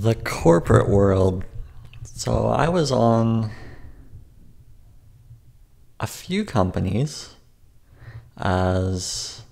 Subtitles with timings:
[0.00, 1.44] the corporate world.
[2.02, 3.50] So I was on
[6.00, 7.34] a few companies
[8.38, 9.42] as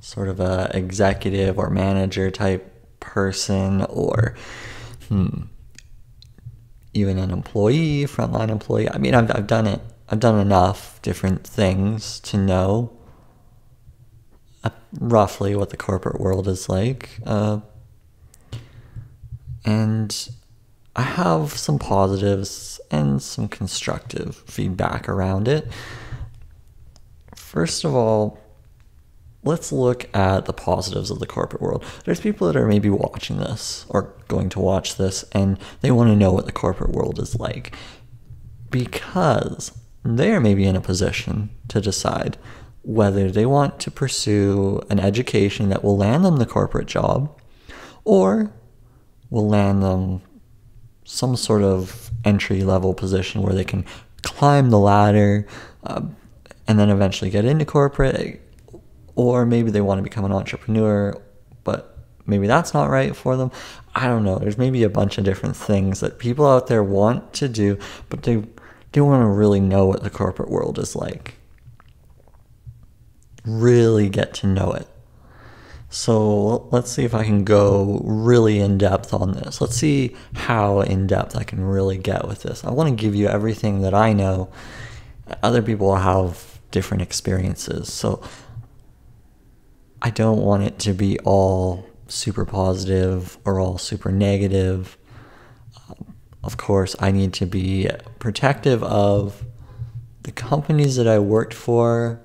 [0.00, 4.34] sort of a executive or manager type person or
[5.08, 5.42] hmm,
[6.94, 8.88] even an employee, frontline employee.
[8.88, 9.80] I mean, I've, I've done it.
[10.08, 12.92] I've done enough different things to know
[14.64, 17.20] uh, roughly what the corporate world is like.
[17.24, 17.60] Uh,
[19.64, 20.30] and
[20.96, 25.68] I have some positives and some constructive feedback around it.
[27.34, 28.38] First of all,
[29.42, 31.84] let's look at the positives of the corporate world.
[32.04, 36.10] There's people that are maybe watching this or going to watch this and they want
[36.10, 37.74] to know what the corporate world is like
[38.70, 39.72] because
[40.04, 42.36] they are maybe in a position to decide
[42.82, 47.38] whether they want to pursue an education that will land them the corporate job
[48.04, 48.52] or
[49.30, 50.20] will land them
[51.04, 53.84] some sort of entry level position where they can
[54.22, 55.46] climb the ladder
[55.84, 56.02] uh,
[56.68, 58.40] and then eventually get into corporate.
[59.16, 61.20] Or maybe they want to become an entrepreneur,
[61.64, 63.50] but maybe that's not right for them.
[63.94, 64.38] I don't know.
[64.38, 68.22] There's maybe a bunch of different things that people out there want to do, but
[68.22, 68.44] they
[68.92, 71.34] don't want to really know what the corporate world is like.
[73.44, 74.86] Really get to know it.
[75.92, 79.60] So let's see if I can go really in depth on this.
[79.60, 82.64] Let's see how in depth I can really get with this.
[82.64, 84.50] I want to give you everything that I know.
[85.42, 87.92] Other people have different experiences.
[87.92, 88.22] So
[90.00, 94.96] I don't want it to be all super positive or all super negative.
[95.88, 99.44] Um, of course, I need to be protective of
[100.22, 102.22] the companies that I worked for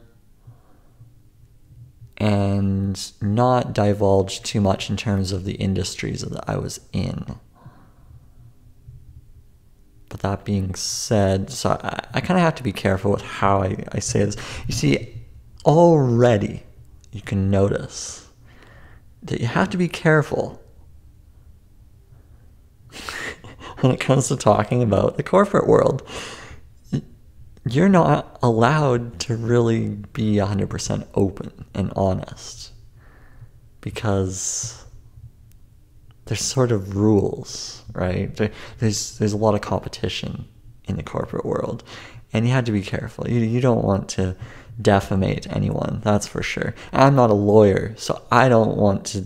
[2.17, 7.39] and not divulge too much in terms of the industries that I was in.
[10.09, 13.63] But that being said, so I, I kind of have to be careful with how
[13.63, 14.37] I, I say this.
[14.67, 15.13] You see,
[15.65, 16.63] already
[17.11, 18.29] you can notice
[19.23, 20.61] that you have to be careful
[23.79, 26.07] when it comes to talking about the corporate world
[27.67, 32.71] you're not allowed to really be 100% open and honest
[33.81, 34.85] because
[36.25, 38.35] there's sort of rules, right?
[38.79, 40.47] There's there's a lot of competition
[40.85, 41.83] in the corporate world,
[42.33, 43.29] and you have to be careful.
[43.29, 44.35] You you don't want to
[44.81, 46.75] defamate anyone, that's for sure.
[46.91, 49.25] I'm not a lawyer, so I don't want to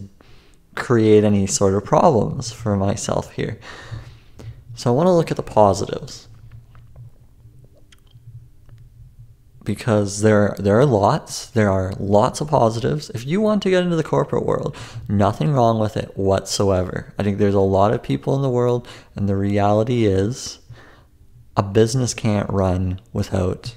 [0.75, 3.59] create any sort of problems for myself here.
[4.75, 6.28] So I want to look at the positives.
[9.63, 13.09] Because there there are lots there are lots of positives.
[13.11, 14.75] If you want to get into the corporate world
[15.07, 17.13] nothing wrong with it whatsoever.
[17.17, 20.59] I think there's a lot of people in the world and the reality is
[21.57, 23.75] a business can't run without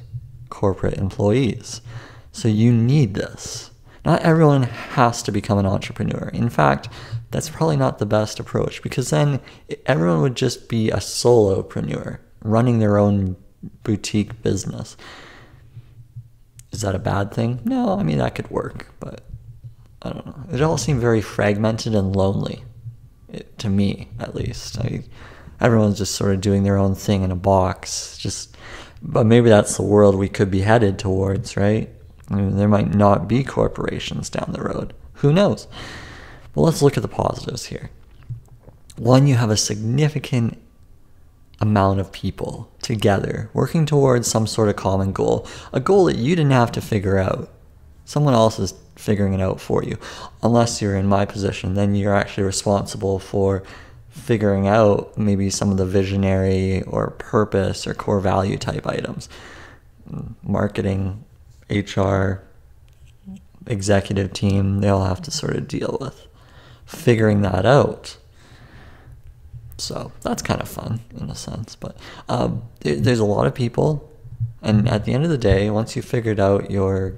[0.50, 1.80] corporate employees.
[2.30, 3.70] So you need this.
[4.04, 6.30] Not everyone has to become an entrepreneur.
[6.32, 6.88] In fact
[7.30, 9.40] that's probably not the best approach because then
[9.86, 13.36] everyone would just be a solopreneur running their own
[13.82, 14.96] boutique business
[16.72, 17.60] is that a bad thing?
[17.64, 19.20] No, I mean, that could work, but
[20.00, 20.44] I don't know.
[20.52, 22.64] It all seemed very fragmented and lonely,
[23.28, 24.78] it, to me at least.
[24.78, 25.04] I,
[25.60, 28.16] everyone's just sort of doing their own thing in a box.
[28.18, 28.56] Just,
[29.02, 31.90] but maybe that's the world we could be headed towards, right?
[32.30, 34.94] I mean, there might not be corporations down the road.
[35.14, 35.68] Who knows?
[36.54, 37.90] But let's look at the positives here.
[38.96, 40.61] One, you have a significant
[41.62, 46.34] amount of people together working towards some sort of common goal, a goal that you
[46.34, 47.48] didn't have to figure out.
[48.04, 49.96] Someone else is figuring it out for you.
[50.42, 53.62] Unless you're in my position, then you're actually responsible for
[54.10, 59.28] figuring out maybe some of the visionary or purpose or core value type items.
[60.42, 61.24] Marketing,
[61.70, 62.42] HR,
[63.66, 66.26] executive team, they all have to sort of deal with
[66.84, 68.18] figuring that out.
[69.82, 71.74] So that's kind of fun in a sense.
[71.74, 71.96] But
[72.28, 74.08] um, there's a lot of people,
[74.62, 77.16] and at the end of the day, once you figured out your,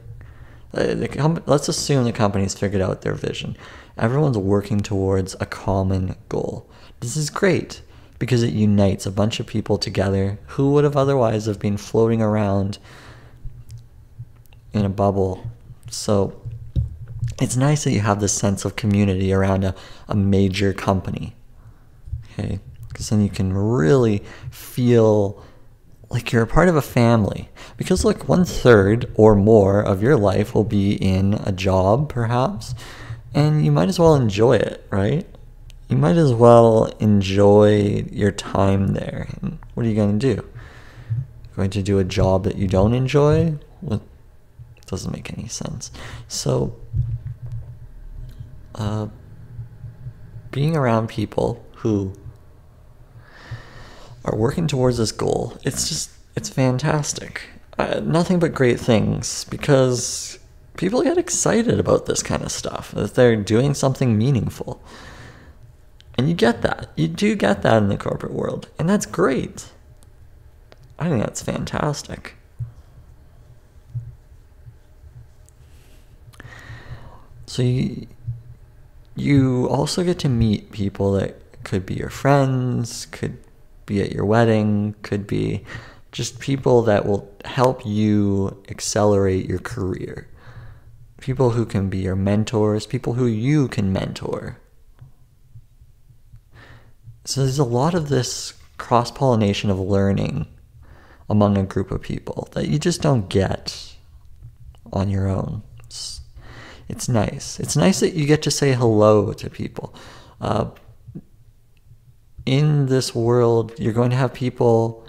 [0.72, 3.54] uh, com- let's assume the company's figured out their vision.
[3.98, 6.66] Everyone's working towards a common goal.
[7.00, 7.82] This is great
[8.18, 12.22] because it unites a bunch of people together who would have otherwise have been floating
[12.22, 12.78] around
[14.72, 15.50] in a bubble.
[15.90, 16.40] So
[17.42, 19.74] it's nice that you have this sense of community around a,
[20.08, 21.36] a major company
[22.38, 25.42] Okay, because then you can really feel
[26.10, 27.48] like you're a part of a family.
[27.76, 32.74] Because look, one third or more of your life will be in a job, perhaps,
[33.32, 35.26] and you might as well enjoy it, right?
[35.88, 39.28] you might as well enjoy your time there.
[39.74, 40.48] What are you going to do?
[41.56, 43.58] Going to do a job that you don't enjoy?
[44.86, 45.90] Doesn't make any sense.
[46.26, 46.74] So,
[48.74, 49.08] uh,
[50.50, 52.12] being around people who
[54.24, 57.42] are working towards this goal, it's just, it's fantastic.
[57.78, 60.38] Uh, nothing but great things because
[60.76, 64.82] people get excited about this kind of stuff, that they're doing something meaningful.
[66.16, 66.90] And you get that.
[66.96, 68.68] You do get that in the corporate world.
[68.78, 69.70] And that's great.
[70.98, 72.36] I think that's fantastic.
[77.46, 78.06] So you,
[79.16, 83.38] you also get to meet people that could be your friends, could
[83.86, 85.64] be at your wedding, could be
[86.12, 90.28] just people that will help you accelerate your career.
[91.20, 94.58] People who can be your mentors, people who you can mentor.
[97.24, 100.46] So there's a lot of this cross pollination of learning
[101.28, 103.94] among a group of people that you just don't get
[104.92, 105.62] on your own.
[105.86, 106.20] It's,
[106.88, 107.58] it's nice.
[107.58, 109.94] It's nice that you get to say hello to people.
[110.40, 110.66] Uh,
[112.46, 115.06] in this world, you're going to have people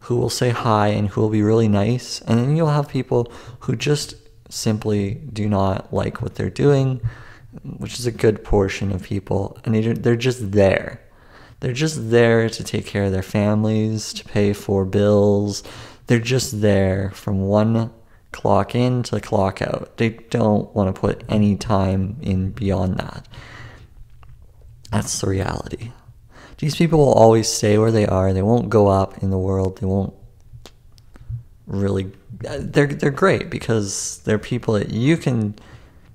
[0.00, 3.32] who will say hi and who will be really nice, and then you'll have people
[3.60, 4.14] who just
[4.48, 7.00] simply do not like what they're doing,
[7.78, 11.00] which is a good portion of people, and they're just there.
[11.60, 15.64] They're just there to take care of their families, to pay for bills.
[16.06, 17.92] They're just there from one
[18.30, 19.96] clock in to clock out.
[19.96, 23.26] They don't want to put any time in beyond that.
[24.92, 25.90] That's the reality.
[26.58, 28.32] These people will always stay where they are.
[28.32, 29.78] They won't go up in the world.
[29.78, 30.14] They won't
[31.66, 35.54] really they're they're great because they're people that you can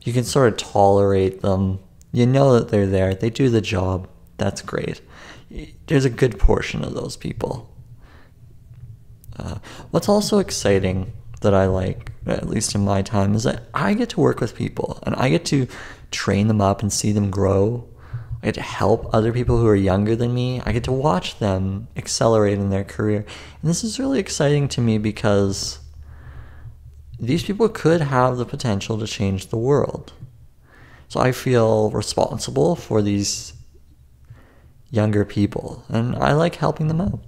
[0.03, 1.79] you can sort of tolerate them.
[2.11, 3.13] You know that they're there.
[3.13, 4.07] They do the job.
[4.37, 5.01] That's great
[5.87, 7.69] there's a good portion of those people.
[9.37, 9.57] Uh,
[9.91, 14.09] what's also exciting that I like, at least in my time, is that I get
[14.09, 15.67] to work with people and I get to
[16.11, 17.87] train them up and see them grow.
[18.41, 20.61] I get to help other people who are younger than me.
[20.65, 23.19] I get to watch them accelerate in their career.
[23.61, 25.79] And this is really exciting to me because
[27.19, 30.13] these people could have the potential to change the world.
[31.07, 33.53] So I feel responsible for these
[34.89, 37.19] younger people, and I like helping them out.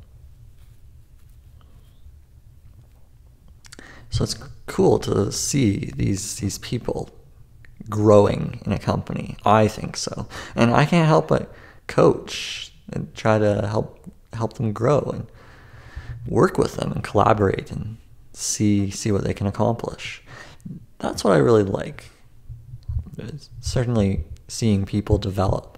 [4.09, 4.37] So it's
[4.67, 7.09] cool to see these these people
[7.89, 9.37] growing in a company.
[9.45, 11.53] I think so, and I can't help but
[11.87, 13.99] coach and try to help
[14.33, 15.27] help them grow and
[16.27, 17.97] work with them and collaborate and
[18.33, 20.23] see see what they can accomplish.
[20.99, 22.05] That's what I really like.
[23.17, 25.77] It's certainly seeing people develop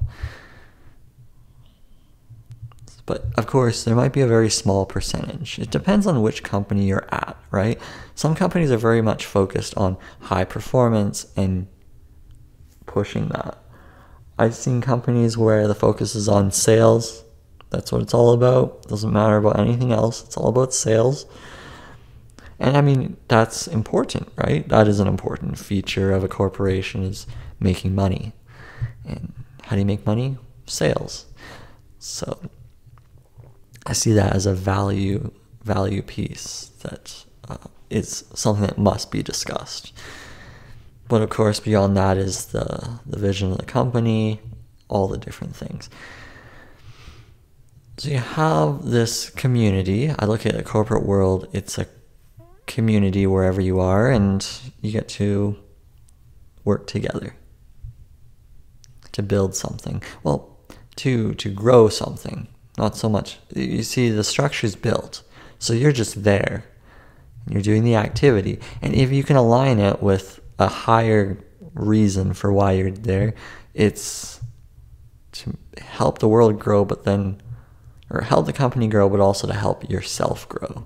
[3.05, 5.59] but of course, there might be a very small percentage.
[5.59, 7.79] It depends on which company you're at, right?
[8.15, 11.67] Some companies are very much focused on high performance and
[12.95, 13.57] pushing that.
[14.39, 17.25] I've seen companies where the focus is on sales.
[17.69, 18.87] That's what it's all about.
[18.87, 20.23] Doesn't matter about anything else.
[20.23, 21.25] It's all about sales.
[22.57, 24.65] And I mean, that's important, right?
[24.69, 27.27] That is an important feature of a corporation is
[27.59, 28.31] making money.
[29.05, 29.33] And
[29.63, 30.37] how do you make money?
[30.65, 31.25] Sales.
[31.99, 32.39] So
[33.85, 35.31] I see that as a value
[35.63, 39.91] value piece that uh, is something that must be discussed.
[41.07, 44.39] But of course, beyond that is the the vision of the company,
[44.87, 45.89] all the different things.
[47.97, 50.13] So you have this community.
[50.17, 51.87] I look at the corporate world; it's a
[52.65, 54.45] community wherever you are, and
[54.81, 55.57] you get to
[56.63, 57.35] work together
[59.11, 60.01] to build something.
[60.23, 60.57] Well,
[60.97, 62.47] to to grow something
[62.77, 63.37] not so much.
[63.53, 65.23] You see, the structure is built,
[65.59, 66.65] so you're just there.
[67.47, 71.37] You're doing the activity, and if you can align it with a higher
[71.73, 73.33] reason for why you're there,
[73.73, 74.39] it's
[75.33, 77.41] to help the world grow, but then,
[78.09, 80.85] or help the company grow, but also to help yourself grow.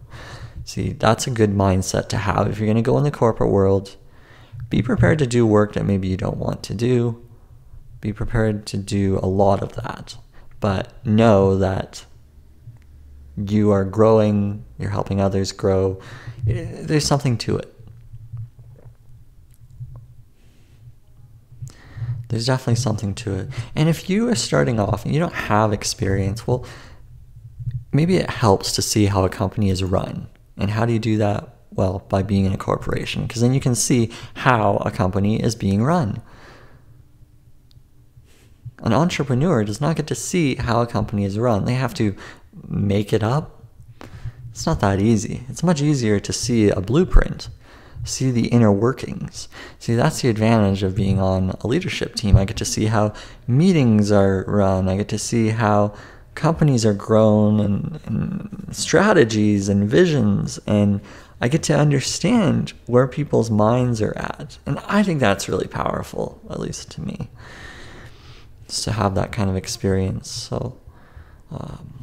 [0.65, 3.51] See, that's a good mindset to have if you're going to go in the corporate
[3.51, 3.95] world.
[4.69, 7.25] Be prepared to do work that maybe you don't want to do.
[8.01, 10.15] Be prepared to do a lot of that
[10.59, 12.05] but know that
[13.37, 15.99] you are growing, you're helping others grow.
[16.45, 17.68] There's something to it.
[22.29, 23.49] There's definitely something to it.
[23.75, 26.65] And if you are starting off and you don't have experience, well,
[27.91, 30.29] maybe it helps to see how a company is run.
[30.57, 31.55] And how do you do that?
[31.71, 35.55] Well, by being in a corporation, because then you can see how a company is
[35.55, 36.21] being run.
[38.83, 41.65] An entrepreneur does not get to see how a company is run.
[41.65, 42.15] They have to
[42.67, 43.63] make it up.
[44.51, 45.43] It's not that easy.
[45.49, 47.49] It's much easier to see a blueprint,
[48.03, 49.47] see the inner workings.
[49.79, 52.37] See, that's the advantage of being on a leadership team.
[52.37, 53.13] I get to see how
[53.47, 55.93] meetings are run, I get to see how
[56.35, 61.01] companies are grown and, and strategies and visions and
[61.41, 64.57] I get to understand where people's minds are at.
[64.65, 67.29] And I think that's really powerful, at least to me,
[68.67, 70.29] to have that kind of experience.
[70.29, 70.77] So,
[71.51, 71.98] um,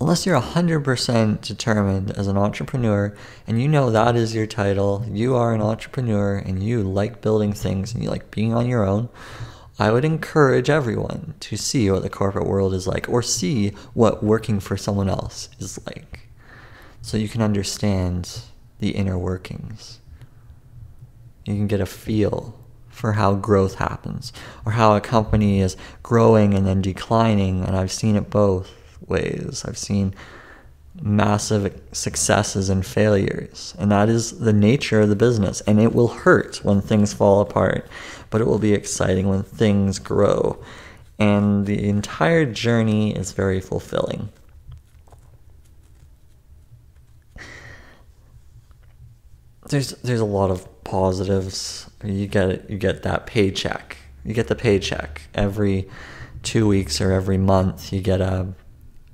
[0.00, 5.34] unless you're 100% determined as an entrepreneur and you know that is your title, you
[5.34, 9.08] are an entrepreneur and you like building things and you like being on your own,
[9.78, 14.22] I would encourage everyone to see what the corporate world is like or see what
[14.22, 16.26] working for someone else is like
[17.06, 18.40] so you can understand
[18.80, 20.00] the inner workings.
[21.44, 24.32] You can get a feel for how growth happens
[24.64, 27.62] or how a company is growing and then declining.
[27.62, 28.72] And I've seen it both
[29.06, 29.64] ways.
[29.66, 30.14] I've seen
[31.00, 33.74] massive successes and failures.
[33.78, 35.60] And that is the nature of the business.
[35.62, 37.86] And it will hurt when things fall apart,
[38.30, 40.62] but it will be exciting when things grow.
[41.18, 44.30] And the entire journey is very fulfilling.
[49.68, 51.90] there's there's a lot of positives.
[52.04, 53.96] You get you get that paycheck.
[54.24, 55.88] You get the paycheck every
[56.42, 57.92] two weeks or every month.
[57.92, 58.48] You get a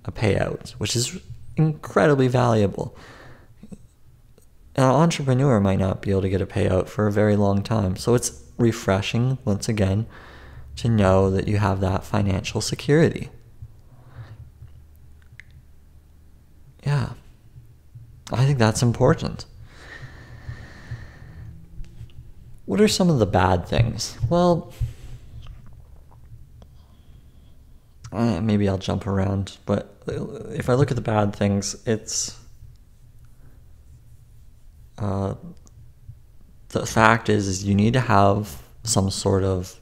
[0.04, 1.20] a payout, which is
[1.56, 2.96] incredibly valuable.
[4.74, 7.96] An entrepreneur might not be able to get a payout for a very long time,
[7.96, 10.06] so it's refreshing once again
[10.76, 13.28] to know that you have that financial security.
[16.84, 17.10] Yeah,
[18.32, 19.44] I think that's important.
[22.64, 24.16] What are some of the bad things?
[24.30, 24.72] Well,
[28.10, 32.38] uh, maybe I'll jump around, but if I look at the bad things, it's
[34.98, 35.34] uh,
[36.68, 39.78] the fact is, is you need to have some sort of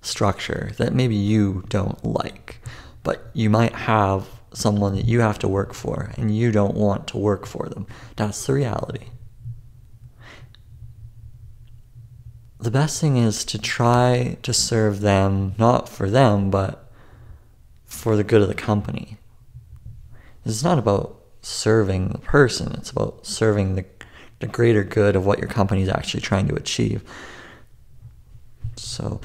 [0.00, 2.60] structure that maybe you don't like,
[3.02, 7.06] but you might have someone that you have to work for and you don't want
[7.08, 7.86] to work for them.
[8.16, 9.06] That's the reality.
[12.62, 16.81] the best thing is to try to serve them, not for them, but
[18.02, 19.16] for the good of the company.
[20.44, 23.84] It's not about serving the person, it's about serving the,
[24.40, 27.04] the greater good of what your company is actually trying to achieve.
[28.74, 29.20] So,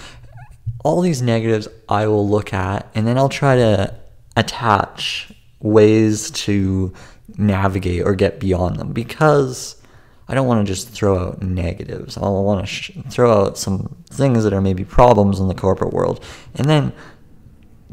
[0.84, 3.96] all these negatives I will look at, and then I'll try to
[4.36, 6.94] attach ways to
[7.36, 9.82] navigate or get beyond them because
[10.28, 12.16] I don't want to just throw out negatives.
[12.16, 15.94] I want to sh- throw out some things that are maybe problems in the corporate
[15.94, 16.94] world and then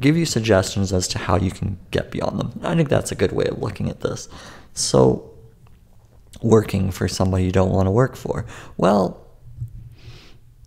[0.00, 2.60] give you suggestions as to how you can get beyond them.
[2.62, 4.28] I think that's a good way of looking at this.
[4.72, 5.30] So,
[6.42, 8.44] working for somebody you don't want to work for.
[8.76, 9.26] Well,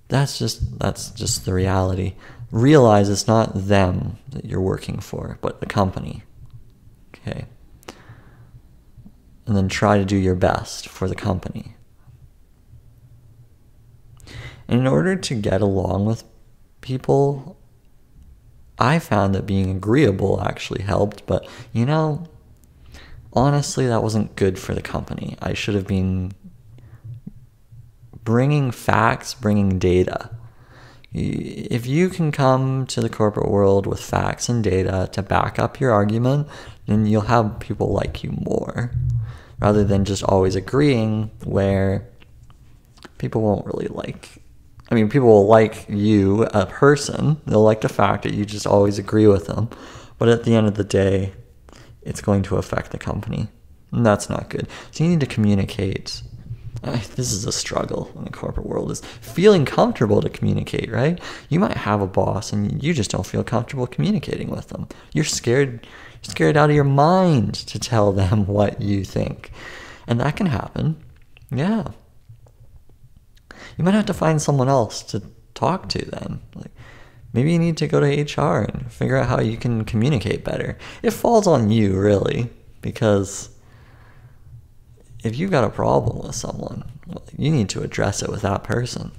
[0.07, 2.15] that's just that's just the reality.
[2.51, 6.24] Realize it's not them that you're working for, but the company.
[7.15, 7.46] Okay
[9.48, 11.75] and then try to do your best for the company.
[14.67, 16.25] And in order to get along with
[16.81, 17.56] people,
[18.79, 22.27] I found that being agreeable actually helped, but you know,
[23.34, 25.36] honestly, that wasn't good for the company.
[25.41, 26.34] I should have been
[28.24, 30.29] bringing facts, bringing data.
[31.13, 35.79] If you can come to the corporate world with facts and data to back up
[35.79, 36.48] your argument,
[36.86, 38.91] then you'll have people like you more
[39.60, 42.07] rather than just always agreeing where
[43.17, 44.43] people won't really like
[44.89, 47.41] I mean people will like you a person.
[47.46, 49.70] They'll like the fact that you just always agree with them.
[50.17, 51.34] But at the end of the day
[52.01, 53.50] it's going to affect the company.
[53.91, 54.67] And that's not good.
[54.91, 56.22] So you need to communicate.
[56.84, 61.20] Uh, this is a struggle in the corporate world is feeling comfortable to communicate right?
[61.50, 64.88] You might have a boss and you just don't feel comfortable communicating with them.
[65.13, 65.86] You're scared
[66.22, 69.51] scared out of your mind to tell them what you think.
[70.08, 71.03] And that can happen.
[71.51, 71.89] Yeah.
[73.77, 75.21] You might have to find someone else to
[75.53, 76.41] talk to then.
[76.55, 76.71] Like
[77.33, 78.07] maybe you need to go to
[78.41, 80.77] HR and figure out how you can communicate better.
[81.01, 82.49] It falls on you really
[82.81, 83.49] because
[85.23, 86.83] if you've got a problem with someone,
[87.37, 89.11] you need to address it with that person.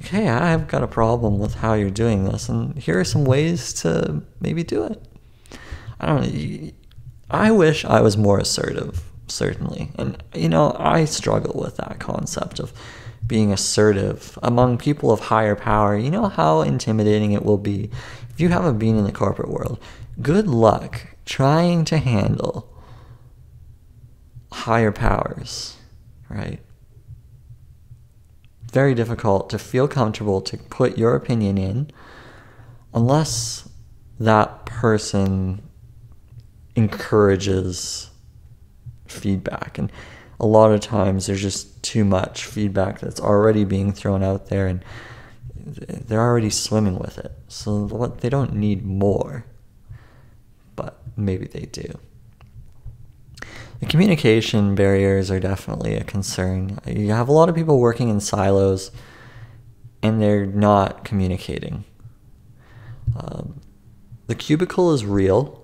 [0.00, 3.24] Like, hey, I've got a problem with how you're doing this, and here are some
[3.24, 5.02] ways to maybe do it.
[6.00, 6.70] I don't know.
[7.30, 9.92] I wish I was more assertive, certainly.
[9.96, 12.72] And, you know, I struggle with that concept of
[13.26, 17.90] being assertive among people of higher power, you know how intimidating it will be.
[18.30, 19.78] If you haven't been in the corporate world,
[20.20, 22.68] good luck trying to handle
[24.52, 25.76] higher powers,
[26.28, 26.60] right?
[28.72, 31.90] Very difficult to feel comfortable to put your opinion in
[32.94, 33.68] unless
[34.18, 35.62] that person
[36.76, 38.10] encourages
[39.06, 39.78] feedback.
[39.78, 39.90] And
[40.40, 44.66] a lot of times there's just too much feedback that's already being thrown out there
[44.66, 44.82] and
[45.54, 47.32] they're already swimming with it.
[47.48, 47.86] So
[48.20, 49.44] they don't need more.
[50.76, 51.98] But maybe they do.
[53.80, 56.78] The communication barriers are definitely a concern.
[56.86, 58.90] You have a lot of people working in silos
[60.02, 61.84] and they're not communicating.
[63.14, 63.60] Um,
[64.26, 65.59] the cubicle is real.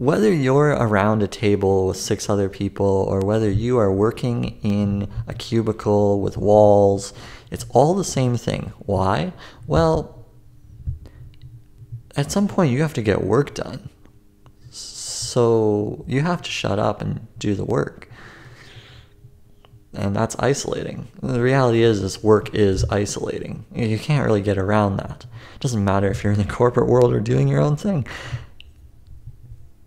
[0.00, 5.10] Whether you're around a table with six other people or whether you are working in
[5.26, 7.12] a cubicle with walls,
[7.50, 8.72] it's all the same thing.
[8.78, 9.34] Why?
[9.66, 10.24] Well,
[12.16, 13.90] at some point you have to get work done.
[14.70, 18.08] So you have to shut up and do the work.
[19.92, 21.08] And that's isolating.
[21.20, 23.66] The reality is this work is isolating.
[23.74, 25.26] You can't really get around that.
[25.56, 28.06] It doesn't matter if you're in the corporate world or doing your own thing.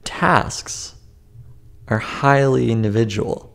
[0.03, 0.95] Tasks
[1.87, 3.49] are highly individual.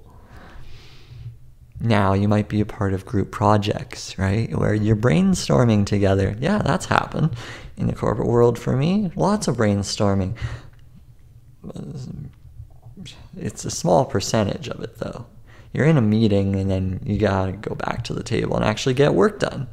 [1.81, 4.57] Now you might be a part of group projects, right?
[4.57, 6.37] Where you're brainstorming together.
[6.41, 7.37] Yeah, that's happened
[7.77, 9.13] in the corporate world for me.
[9.15, 10.37] Lots of brainstorming.
[13.37, 15.27] It's a small percentage of it though.
[15.73, 18.95] You're in a meeting and then you gotta go back to the table and actually
[18.95, 19.69] get work done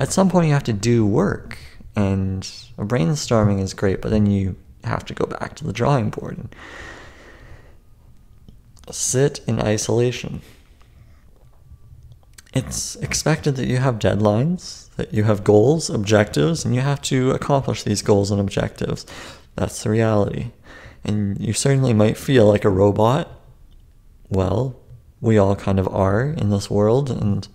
[0.00, 1.58] at some point you have to do work
[1.96, 2.42] and
[2.76, 6.38] brainstorming is great but then you have to go back to the drawing board.
[6.38, 6.54] And
[8.90, 10.40] sit in isolation.
[12.54, 17.30] It's expected that you have deadlines that you have goals objectives and you have to
[17.30, 19.06] accomplish these goals and objectives.
[19.54, 20.50] That's the reality.
[21.04, 23.30] And you certainly might feel like a robot.
[24.28, 24.76] Well
[25.20, 27.48] we all kind of are in this world and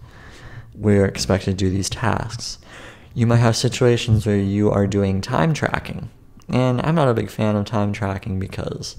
[0.73, 2.57] we're expected to do these tasks.
[3.13, 6.09] You might have situations where you are doing time tracking.
[6.49, 8.97] And I'm not a big fan of time tracking because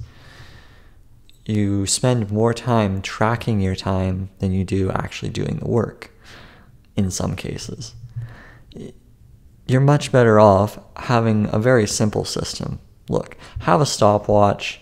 [1.45, 6.11] you spend more time tracking your time than you do actually doing the work
[6.97, 7.95] in some cases.
[9.67, 12.81] You're much better off having a very simple system.
[13.09, 14.81] Look, have a stopwatch,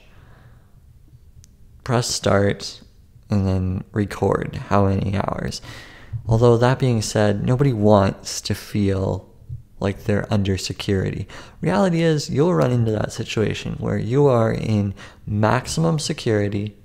[1.85, 2.83] press start,
[3.29, 5.61] and then record how many hours.
[6.27, 9.32] Although, that being said, nobody wants to feel
[9.83, 11.27] like they're under security.
[11.61, 14.95] Reality is, you'll run into that situation where you are in
[15.27, 16.77] maximum security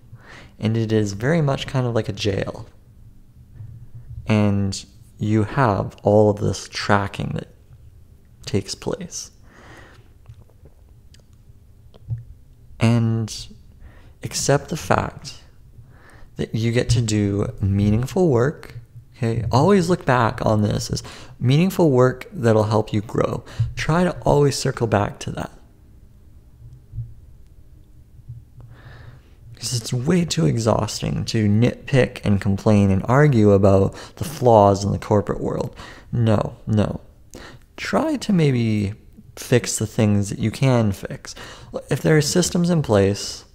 [0.60, 2.68] and it is very much kind of like a jail.
[4.26, 4.86] And
[5.18, 7.48] you have all of this tracking that
[8.46, 9.32] takes place.
[12.80, 13.48] And
[14.24, 15.42] accept the fact
[16.36, 18.76] that you get to do meaningful work
[19.18, 21.02] Okay, always look back on this as
[21.40, 23.44] meaningful work that'll help you grow.
[23.76, 25.52] Try to always circle back to that.
[29.54, 34.92] Because it's way too exhausting to nitpick and complain and argue about the flaws in
[34.92, 35.76] the corporate world.
[36.12, 37.02] No, no.
[37.76, 38.94] Try to maybe
[39.36, 41.34] fix the things that you can fix.
[41.90, 43.46] If there are systems in place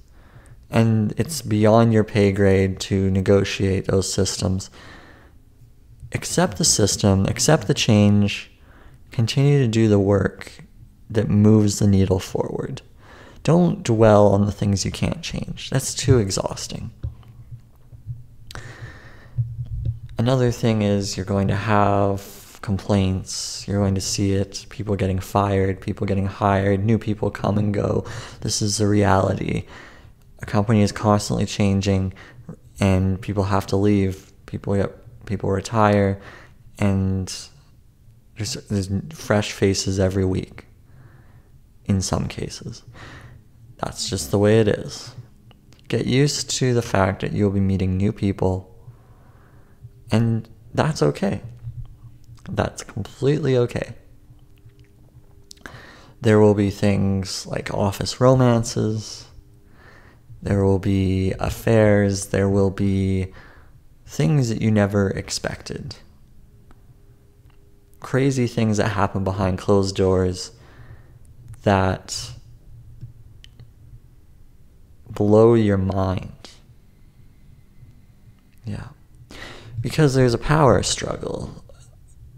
[0.70, 4.70] and it's beyond your pay grade to negotiate those systems,
[6.12, 8.50] accept the system, accept the change,
[9.10, 10.64] continue to do the work
[11.10, 12.82] that moves the needle forward.
[13.42, 15.70] Don't dwell on the things you can't change.
[15.70, 16.90] That's too exhausting.
[20.18, 23.66] Another thing is you're going to have complaints.
[23.66, 27.74] You're going to see it people getting fired, people getting hired, new people come and
[27.74, 28.06] go.
[28.40, 29.64] This is the reality.
[30.38, 32.14] A company is constantly changing
[32.80, 34.32] and people have to leave.
[34.46, 35.01] People get
[35.32, 36.20] people retire,
[36.78, 37.34] and
[38.36, 40.66] there's, there's fresh faces every week
[41.86, 42.82] in some cases.
[43.78, 45.14] That's just the way it is.
[45.88, 48.54] Get used to the fact that you'll be meeting new people,
[50.10, 51.40] and that's okay.
[52.50, 53.94] That's completely okay.
[56.20, 59.24] There will be things like office romances,
[60.42, 63.32] there will be affairs, there will be
[64.12, 65.96] things that you never expected.
[67.98, 70.52] Crazy things that happen behind closed doors
[71.62, 72.32] that
[75.08, 76.50] blow your mind.
[78.66, 78.88] Yeah.
[79.80, 81.64] because there's a power struggle.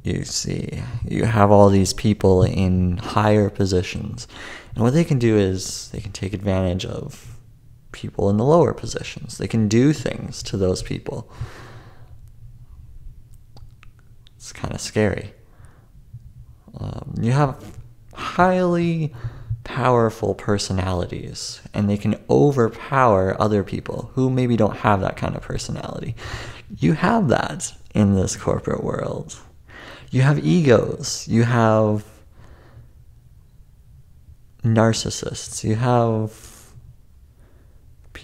[0.05, 4.29] You see, you have all these people in higher positions,
[4.75, 7.37] and what they can do is they can take advantage of
[7.93, 9.39] people in the lower positions.
[9.39, 11.31] They can do things to those people.
[14.45, 15.33] It's kind of scary.
[16.79, 17.65] Um, you have
[18.13, 19.15] highly
[19.65, 25.41] powerful personalities and they can overpower other people who maybe don't have that kind of
[25.41, 26.15] personality.
[26.77, 29.35] You have that in this corporate world.
[30.11, 31.27] You have egos.
[31.27, 32.05] You have
[34.63, 35.65] narcissists.
[35.65, 36.33] You have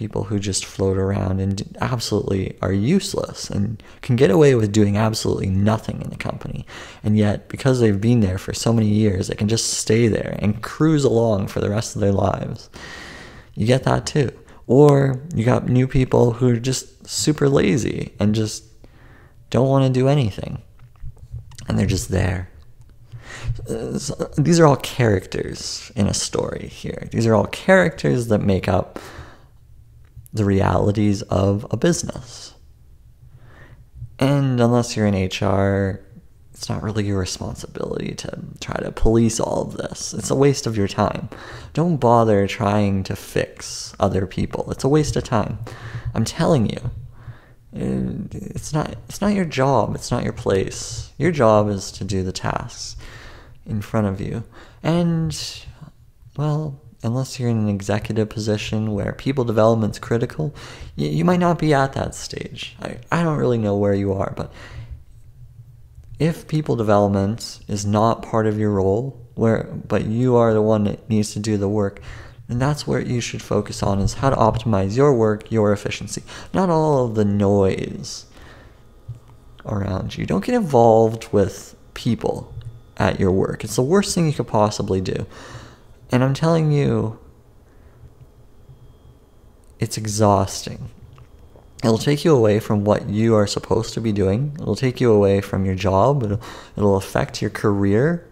[0.01, 4.97] people who just float around and absolutely are useless and can get away with doing
[4.97, 6.65] absolutely nothing in the company.
[7.03, 10.39] And yet, because they've been there for so many years, they can just stay there
[10.39, 12.67] and cruise along for the rest of their lives.
[13.53, 14.31] You get that too.
[14.65, 18.63] Or you got new people who are just super lazy and just
[19.51, 20.63] don't want to do anything.
[21.67, 22.49] And they're just there.
[23.99, 27.07] So these are all characters in a story here.
[27.11, 28.97] These are all characters that make up
[30.33, 32.53] the realities of a business.
[34.19, 36.01] And unless you're in HR,
[36.53, 40.13] it's not really your responsibility to try to police all of this.
[40.13, 41.29] It's a waste of your time.
[41.73, 44.69] Don't bother trying to fix other people.
[44.69, 45.57] It's a waste of time.
[46.13, 46.91] I'm telling you.
[47.73, 51.11] Uh, it's not it's not your job, it's not your place.
[51.17, 52.97] Your job is to do the tasks
[53.65, 54.43] in front of you.
[54.83, 55.35] And
[56.37, 60.53] well, unless you're in an executive position where people development's critical,
[60.95, 62.75] you, you might not be at that stage.
[62.81, 64.51] I, I don't really know where you are, but
[66.19, 70.83] if people development is not part of your role, where but you are the one
[70.83, 72.01] that needs to do the work,
[72.47, 76.21] then that's where you should focus on is how to optimize your work, your efficiency,
[76.53, 78.25] not all of the noise
[79.65, 80.25] around you.
[80.25, 82.53] Don't get involved with people
[82.97, 83.63] at your work.
[83.63, 85.25] It's the worst thing you could possibly do.
[86.11, 87.19] And I'm telling you,
[89.79, 90.89] it's exhausting.
[91.83, 94.55] It'll take you away from what you are supposed to be doing.
[94.59, 96.21] It'll take you away from your job.
[96.23, 96.41] It'll,
[96.77, 98.27] it'll affect your career.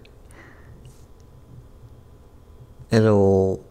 [2.91, 3.65] It'll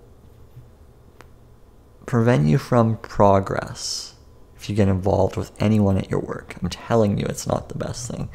[2.07, 4.15] prevent you from progress
[4.57, 6.57] if you get involved with anyone at your work.
[6.61, 8.29] I'm telling you, it's not the best thing.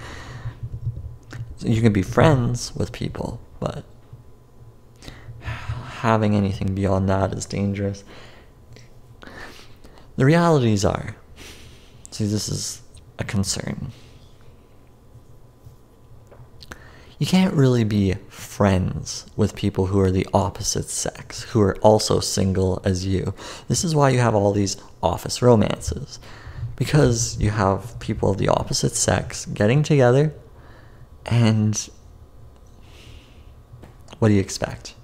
[1.60, 3.84] You can be friends with people, but
[6.04, 8.04] having anything beyond that is dangerous.
[10.18, 11.16] The realities are
[12.12, 12.82] see, this is
[13.20, 13.94] a concern.
[17.20, 22.20] You can't really be friends with people who are the opposite sex, who are also
[22.20, 23.34] single as you.
[23.70, 26.20] This is why you have all these office romances.
[26.76, 30.34] Because you have people of the opposite sex getting together,
[31.26, 31.90] and
[34.20, 34.96] what do you expect?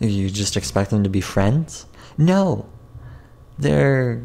[0.00, 1.86] You just expect them to be friends?
[2.16, 2.68] No.
[3.58, 4.24] Their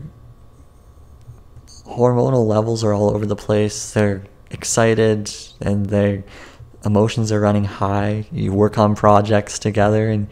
[1.86, 3.92] hormonal levels are all over the place.
[3.92, 6.24] They're excited and their
[6.86, 8.26] emotions are running high.
[8.32, 10.28] You work on projects together and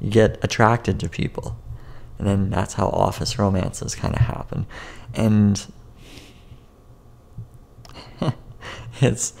[0.00, 1.58] you get attracted to people.
[2.18, 4.66] And then that's how office romances kind of happen.
[5.12, 5.66] And
[9.00, 9.34] it's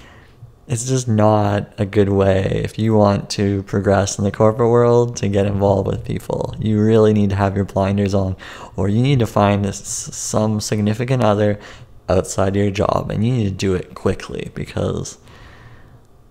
[0.66, 5.16] it's just not a good way if you want to progress in the corporate world
[5.16, 6.54] to get involved with people.
[6.58, 8.36] You really need to have your blinders on,
[8.74, 11.60] or you need to find some significant other
[12.08, 15.18] outside your job, and you need to do it quickly because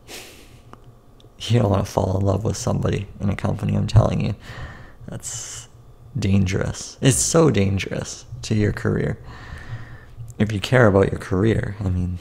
[1.39, 3.75] you don't want to fall in love with somebody in a company.
[3.75, 4.35] I'm telling you,
[5.07, 5.69] that's
[6.17, 6.97] dangerous.
[7.01, 9.19] It's so dangerous to your career.
[10.39, 12.17] If you care about your career, I mean.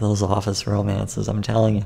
[0.00, 1.84] Those office romances, I'm telling you.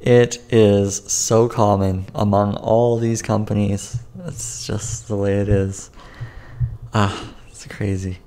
[0.00, 4.00] It is so common among all these companies.
[4.26, 5.90] It's just the way it is.
[6.92, 8.18] Ah, it's crazy.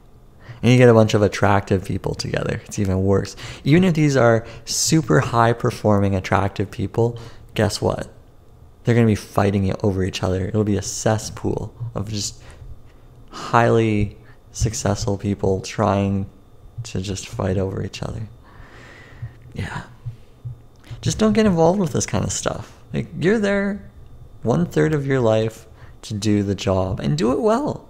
[0.62, 2.62] And you get a bunch of attractive people together.
[2.66, 3.36] It's even worse.
[3.64, 7.20] Even if these are super high performing, attractive people,
[7.54, 8.08] guess what?
[8.84, 10.48] They're going to be fighting over each other.
[10.48, 12.42] It'll be a cesspool of just
[13.32, 14.18] highly
[14.52, 16.30] successful people trying
[16.84, 18.28] to just fight over each other.
[19.56, 19.84] Yeah.
[21.02, 22.78] Just don't get involved with this kind of stuff.
[22.94, 23.90] Like, you're there
[24.44, 25.66] one third of your life
[26.04, 27.88] to do the job and do it well.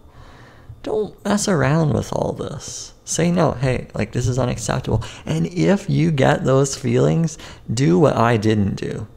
[0.83, 2.93] Don't mess around with all this.
[3.03, 5.03] Say no, hey, like this is unacceptable.
[5.25, 7.37] And if you get those feelings,
[7.71, 9.07] do what I didn't do.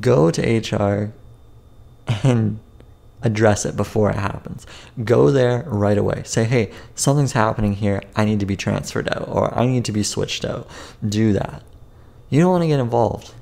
[0.00, 1.12] Go to HR
[2.22, 2.58] and
[3.22, 4.66] address it before it happens.
[5.04, 6.22] Go there right away.
[6.24, 8.02] Say, hey, something's happening here.
[8.16, 10.68] I need to be transferred out or I need to be switched out.
[11.06, 11.62] Do that.
[12.28, 13.34] You don't want to get involved.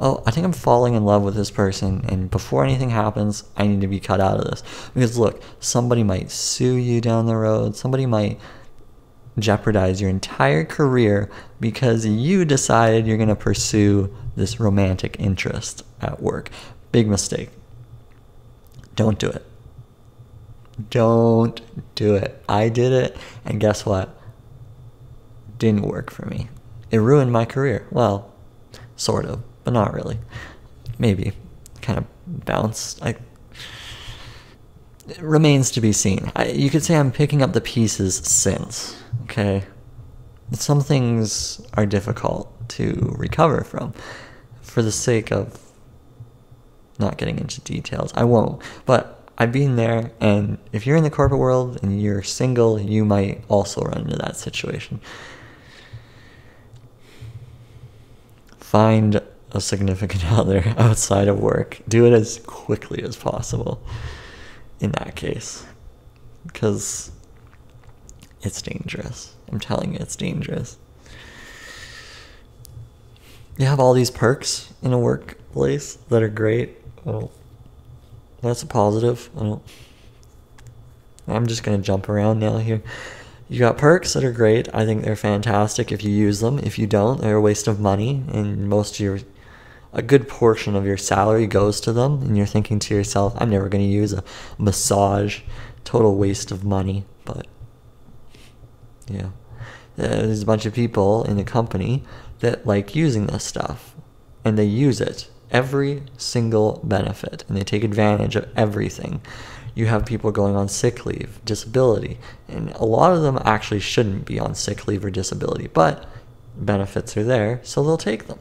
[0.00, 3.66] Oh, I think I'm falling in love with this person, and before anything happens, I
[3.66, 4.62] need to be cut out of this.
[4.92, 8.40] Because look, somebody might sue you down the road, somebody might
[9.38, 16.20] jeopardize your entire career because you decided you're going to pursue this romantic interest at
[16.20, 16.50] work.
[16.92, 17.50] Big mistake.
[18.94, 19.44] Don't do it.
[20.90, 21.60] Don't
[21.94, 22.42] do it.
[22.48, 24.18] I did it, and guess what?
[25.58, 26.48] Didn't work for me.
[26.90, 27.86] It ruined my career.
[27.90, 28.32] Well,
[28.96, 30.18] sort of, but not really.
[30.98, 31.32] Maybe.
[31.80, 33.02] Kind of bounced.
[33.02, 33.16] I,
[35.08, 36.32] it remains to be seen.
[36.34, 39.64] I, you could say I'm picking up the pieces since, okay?
[40.52, 43.92] Some things are difficult to recover from.
[44.62, 45.63] For the sake of
[46.98, 48.62] not getting into details, I won't.
[48.86, 53.04] But I've been there, and if you're in the corporate world and you're single, you
[53.04, 55.00] might also run into that situation.
[58.58, 61.80] Find a significant other outside of work.
[61.88, 63.82] Do it as quickly as possible
[64.80, 65.64] in that case.
[66.46, 67.10] Because
[68.42, 69.34] it's dangerous.
[69.50, 70.76] I'm telling you, it's dangerous.
[73.56, 76.76] You have all these perks in a workplace that are great.
[77.04, 77.30] Well,
[78.42, 79.30] that's a positive.
[79.36, 79.62] I don't.
[81.26, 82.82] I'm just gonna jump around now here.
[83.48, 84.68] You got perks that are great.
[84.74, 86.58] I think they're fantastic if you use them.
[86.58, 89.18] If you don't, they're a waste of money, and most of your
[89.94, 93.48] a good portion of your salary goes to them, and you're thinking to yourself, I'm
[93.48, 94.24] never going to use a
[94.58, 95.40] massage.
[95.84, 97.04] Total waste of money.
[97.24, 97.46] But,
[99.06, 99.28] yeah.
[99.96, 102.02] There's a bunch of people in the company
[102.40, 103.94] that like using this stuff,
[104.44, 105.30] and they use it.
[105.54, 109.22] Every single benefit, and they take advantage of everything.
[109.74, 114.26] You have people going on sick leave, disability, and a lot of them actually shouldn't
[114.26, 116.06] be on sick leave or disability, but
[116.54, 118.38] benefits are there, so they'll take them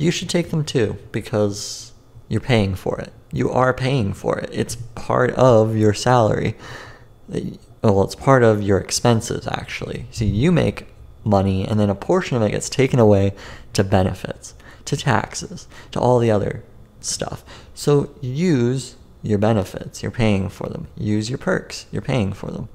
[0.00, 1.92] you should take them too because
[2.28, 3.12] you're paying for it.
[3.32, 4.48] You are paying for it.
[4.50, 6.56] It's part of your salary.
[7.82, 10.06] Well, it's part of your expenses, actually.
[10.10, 10.86] So you make
[11.22, 13.34] money, and then a portion of it gets taken away
[13.74, 16.64] to benefits, to taxes, to all the other
[17.00, 17.44] stuff.
[17.74, 20.02] So use your benefits.
[20.02, 20.88] You're paying for them.
[20.96, 21.86] Use your perks.
[21.90, 22.68] You're paying for them.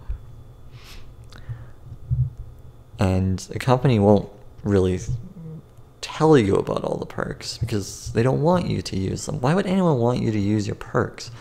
[2.99, 4.29] And the company won't
[4.63, 4.99] really
[6.01, 9.41] tell you about all the perks because they don't want you to use them.
[9.41, 11.31] Why would anyone want you to use your perks?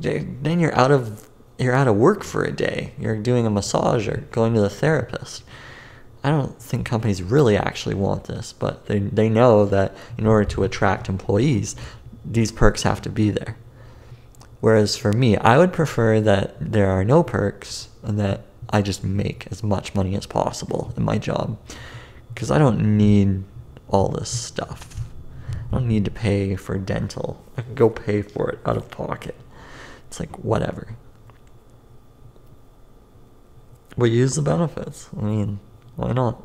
[0.00, 2.94] Then you're out of you're out of work for a day.
[2.98, 5.44] You're doing a massage or going to the therapist.
[6.24, 10.46] I don't think companies really actually want this, but they they know that in order
[10.46, 11.76] to attract employees,
[12.24, 13.58] these perks have to be there.
[14.60, 19.04] Whereas for me, I would prefer that there are no perks and that I just
[19.04, 21.58] make as much money as possible in my job.
[22.32, 23.44] Because I don't need
[23.88, 25.02] all this stuff.
[25.68, 27.44] I don't need to pay for dental.
[27.58, 29.36] I can go pay for it out of pocket.
[30.08, 30.96] It's like whatever.
[33.98, 35.10] But use the benefits.
[35.14, 35.60] I mean,
[35.96, 36.42] why not?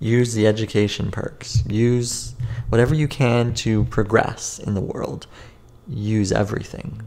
[0.00, 1.62] Use the education perks.
[1.66, 2.34] Use
[2.68, 5.26] whatever you can to progress in the world.
[5.86, 7.02] Use everything.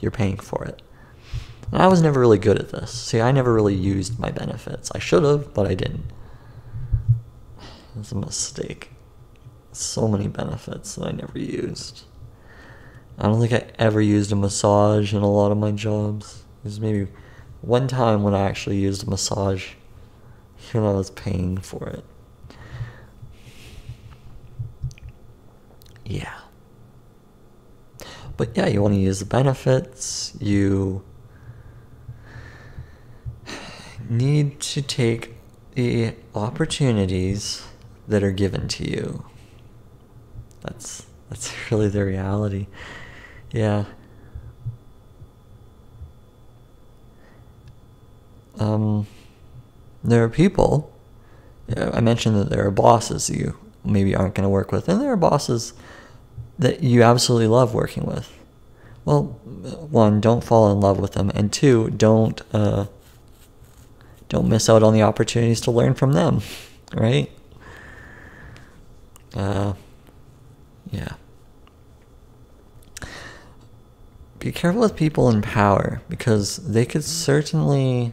[0.00, 0.82] You're paying for it.
[1.72, 2.90] And I was never really good at this.
[2.90, 4.90] See, I never really used my benefits.
[4.94, 6.10] I should have, but I didn't.
[7.96, 8.90] It's a mistake.
[9.72, 12.02] So many benefits that I never used.
[13.18, 16.42] I don't think I ever used a massage in a lot of my jobs.
[16.62, 17.08] There's maybe
[17.60, 19.74] one time when I actually used a massage,
[20.68, 22.04] even though I was paying for it.
[26.04, 26.40] Yeah.
[28.36, 30.34] But yeah, you want to use the benefits.
[30.40, 31.02] You
[34.08, 35.34] need to take
[35.74, 37.66] the opportunities
[38.08, 39.24] that are given to you.
[40.62, 42.66] That's that's really the reality.
[43.52, 43.84] Yeah.
[48.58, 49.06] Um,
[50.02, 50.92] there are people.
[51.76, 55.12] I mentioned that there are bosses you maybe aren't going to work with, and there
[55.12, 55.72] are bosses
[56.58, 58.32] that you absolutely love working with.
[59.04, 59.22] Well,
[59.90, 62.86] one, don't fall in love with them, and two, don't uh,
[64.28, 66.40] don't miss out on the opportunities to learn from them,
[66.94, 67.30] right?
[69.34, 69.74] Uh,
[70.90, 71.14] yeah.
[74.38, 78.12] Be careful with people in power because they could certainly.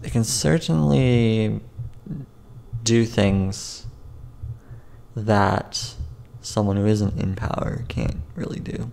[0.00, 1.60] They can certainly
[2.82, 3.86] do things
[5.14, 5.94] that
[6.40, 8.90] someone who isn't in power can't really do.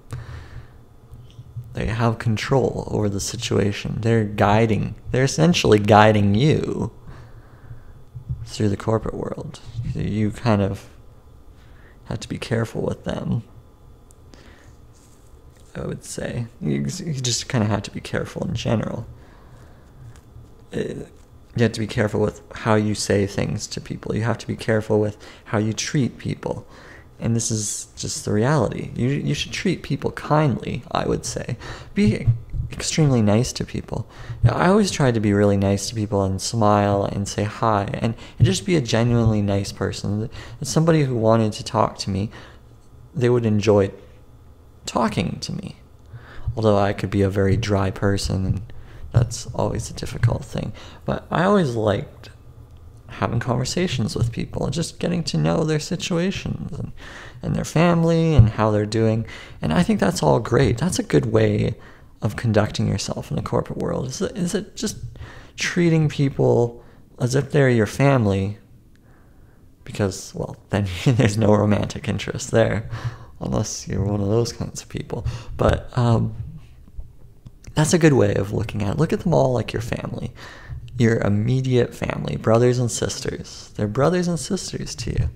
[1.74, 4.00] They have control over the situation.
[4.02, 6.91] They're guiding, they're essentially guiding you
[8.46, 9.60] through the corporate world.
[9.93, 10.89] You kind of
[12.06, 13.43] have to be careful with them.
[15.76, 16.48] I would say.
[16.60, 19.06] You, just kind of have to be careful in general.
[20.71, 21.08] You
[21.63, 24.15] have to be careful with how you say things to people.
[24.15, 26.67] You have to be careful with how you treat people.
[27.19, 28.91] And this is just the reality.
[28.95, 31.58] You, you should treat people kindly, I would say.
[31.95, 32.27] Be
[32.71, 34.08] extremely nice to people.
[34.43, 38.13] I always try to be really nice to people and smile and say hi and,
[38.38, 40.30] and just be a genuinely nice person.
[40.62, 42.30] Somebody who wanted to talk to me,
[43.15, 43.91] they would enjoy
[44.86, 45.77] talking to me.
[46.56, 48.73] Although I could be a very dry person and
[49.17, 50.73] that's always a difficult thing.
[51.06, 52.30] But I always liked
[53.08, 56.91] having conversations with people and just getting to know their situations and,
[57.41, 59.25] and their family and how they're doing.
[59.62, 60.77] And I think that's all great.
[60.77, 61.75] That's a good way
[62.21, 64.08] of conducting yourself in the corporate world.
[64.08, 64.97] Is it, is it just
[65.56, 66.84] treating people
[67.19, 68.58] as if they're your family?
[69.84, 72.89] Because, well, then there's no romantic interest there,
[73.39, 75.25] unless you're one of those kinds of people.
[75.56, 76.36] But um,
[77.78, 78.98] that's a good way of looking at it.
[78.98, 80.34] Look at them all like your family,
[80.98, 83.72] your immediate family, brothers and sisters.
[83.76, 85.30] They're brothers and sisters to you.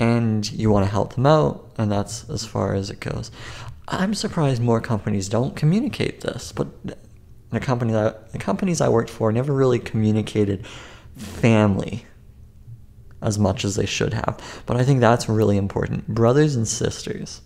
[0.00, 3.30] And you want to help them out, and that's as far as it goes.
[3.86, 6.66] I'm surprised more companies don't communicate this, but
[7.50, 10.66] the company that the companies I worked for never really communicated
[11.16, 12.06] family
[13.20, 14.62] as much as they should have.
[14.66, 16.08] But I think that's really important.
[16.08, 17.40] Brothers and sisters.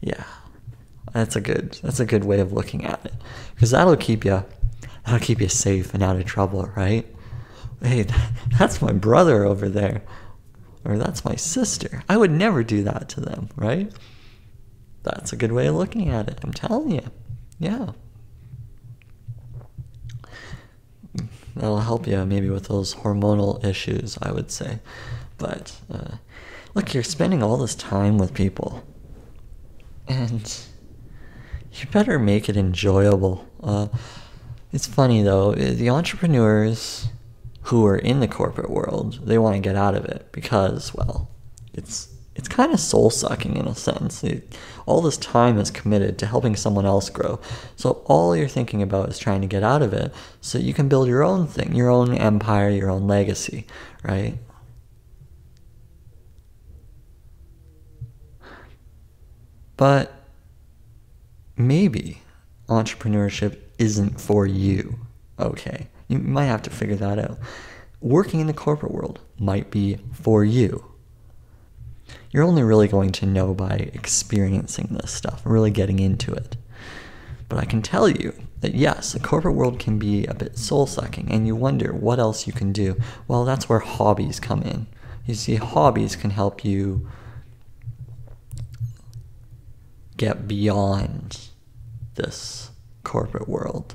[0.00, 0.24] Yeah.
[1.12, 3.14] That's a good that's a good way of looking at it
[3.54, 4.44] because that'll keep you
[5.04, 7.06] that'll keep you safe and out of trouble, right?
[7.82, 8.06] Hey,
[8.58, 10.02] that's my brother over there,
[10.84, 12.02] or that's my sister.
[12.08, 13.92] I would never do that to them, right?
[15.02, 16.38] That's a good way of looking at it.
[16.42, 17.02] I'm telling you,
[17.58, 17.90] yeah.
[21.56, 24.78] That'll help you maybe with those hormonal issues, I would say.
[25.36, 26.16] But uh,
[26.74, 28.82] look, you're spending all this time with people,
[30.08, 30.66] and
[31.74, 33.46] you better make it enjoyable.
[33.62, 33.88] Uh,
[34.72, 37.08] it's funny though, eh, the entrepreneurs
[37.62, 41.28] who are in the corporate world, they want to get out of it because, well,
[41.72, 44.24] it's it's kind of soul sucking in a sense.
[44.24, 44.56] It,
[44.86, 47.38] all this time is committed to helping someone else grow.
[47.76, 50.88] So all you're thinking about is trying to get out of it so you can
[50.88, 53.66] build your own thing, your own empire, your own legacy,
[54.02, 54.38] right?
[59.76, 60.21] But
[61.56, 62.22] maybe
[62.68, 64.98] entrepreneurship isn't for you.
[65.38, 67.38] Okay, you might have to figure that out.
[68.00, 70.84] Working in the corporate world might be for you.
[72.30, 76.56] You're only really going to know by experiencing this stuff, really getting into it.
[77.48, 80.86] But I can tell you that yes, the corporate world can be a bit soul
[80.86, 82.96] sucking, and you wonder what else you can do.
[83.28, 84.86] Well, that's where hobbies come in.
[85.26, 87.06] You see, hobbies can help you
[90.16, 91.48] get beyond
[92.14, 92.70] this
[93.02, 93.94] corporate world.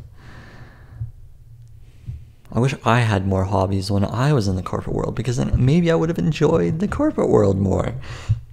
[2.51, 5.53] I wish I had more hobbies when I was in the corporate world because then
[5.57, 7.93] maybe I would have enjoyed the corporate world more.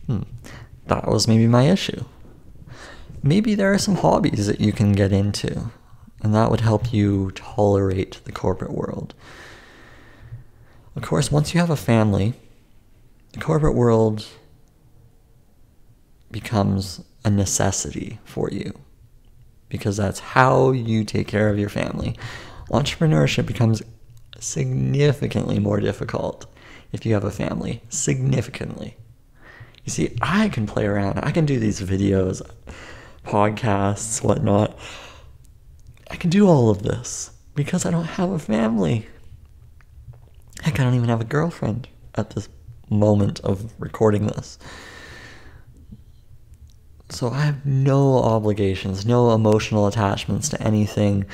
[0.07, 0.23] Hmm.
[0.87, 2.05] That was maybe my issue.
[3.23, 5.71] Maybe there are some hobbies that you can get into,
[6.23, 9.15] and that would help you tolerate the corporate world.
[10.95, 12.35] Of course, once you have a family,
[13.33, 14.27] the corporate world
[16.31, 18.73] becomes a necessity for you
[19.69, 22.17] because that's how you take care of your family.
[22.71, 23.83] Entrepreneurship becomes
[24.39, 26.47] significantly more difficult
[26.93, 27.83] if you have a family.
[27.89, 28.97] Significantly.
[29.85, 31.19] You see, I can play around.
[31.23, 32.41] I can do these videos,
[33.25, 34.79] podcasts, whatnot.
[36.11, 39.07] I can do all of this because I don't have a family.
[40.63, 42.49] Heck, I don't even have a girlfriend at this
[42.89, 44.59] moment of recording this.
[47.11, 51.27] So I have no obligations, no emotional attachments to anything.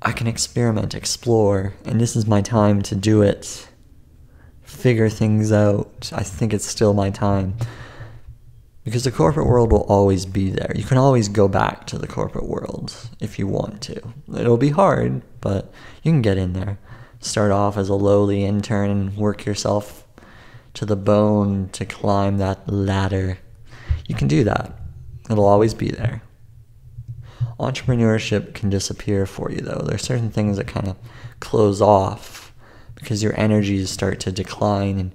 [0.00, 3.68] I can experiment, explore, and this is my time to do it.
[4.62, 6.10] Figure things out.
[6.14, 7.54] I think it's still my time.
[8.84, 10.72] Because the corporate world will always be there.
[10.74, 14.00] You can always go back to the corporate world if you want to.
[14.36, 15.72] It'll be hard, but
[16.02, 16.78] you can get in there.
[17.20, 20.04] Start off as a lowly intern and work yourself
[20.74, 23.38] to the bone to climb that ladder
[24.06, 24.72] you can do that.
[25.30, 26.22] It'll always be there.
[27.58, 29.82] Entrepreneurship can disappear for you, though.
[29.84, 30.96] There are certain things that kind of
[31.40, 32.52] close off
[32.94, 35.12] because your energies start to decline and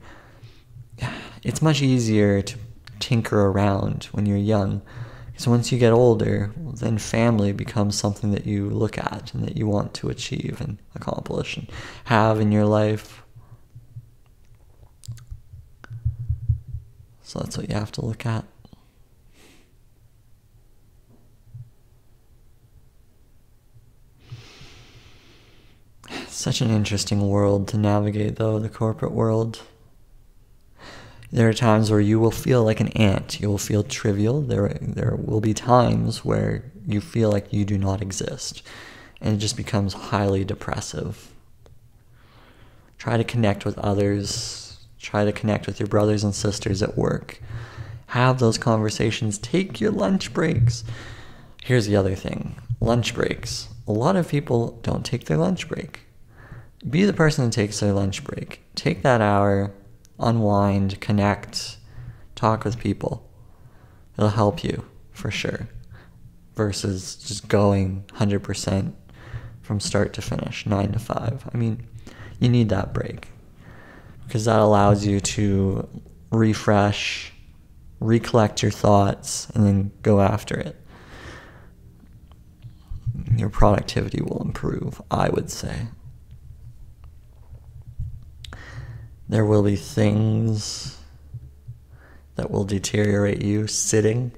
[1.43, 2.57] it's much easier to
[2.99, 4.81] tinker around when you're young.
[5.27, 9.55] Because once you get older, then family becomes something that you look at and that
[9.55, 11.69] you want to achieve and accomplish and
[12.05, 13.23] have in your life.
[17.21, 18.45] So that's what you have to look at.
[26.38, 29.63] Such an interesting world to navigate, though, the corporate world.
[31.31, 33.39] There are times where you will feel like an ant.
[33.39, 34.41] You will feel trivial.
[34.41, 38.61] There, there will be times where you feel like you do not exist.
[39.19, 41.33] And it just becomes highly depressive.
[42.99, 44.77] Try to connect with others.
[44.99, 47.41] Try to connect with your brothers and sisters at work.
[48.09, 49.39] Have those conversations.
[49.39, 50.83] Take your lunch breaks.
[51.63, 53.69] Here's the other thing lunch breaks.
[53.88, 56.01] A lot of people don't take their lunch break.
[56.89, 58.61] Be the person who takes their lunch break.
[58.75, 59.73] Take that hour,
[60.19, 61.77] unwind, connect,
[62.35, 63.29] talk with people.
[64.17, 65.67] It'll help you for sure.
[66.55, 68.93] Versus just going 100%
[69.61, 71.49] from start to finish, 9 to 5.
[71.53, 71.85] I mean,
[72.39, 73.27] you need that break
[74.25, 75.88] because that allows you to
[76.31, 77.33] refresh,
[77.99, 80.75] recollect your thoughts, and then go after it.
[83.35, 85.88] Your productivity will improve, I would say.
[89.30, 90.97] There will be things
[92.36, 94.32] that will deteriorate you sitting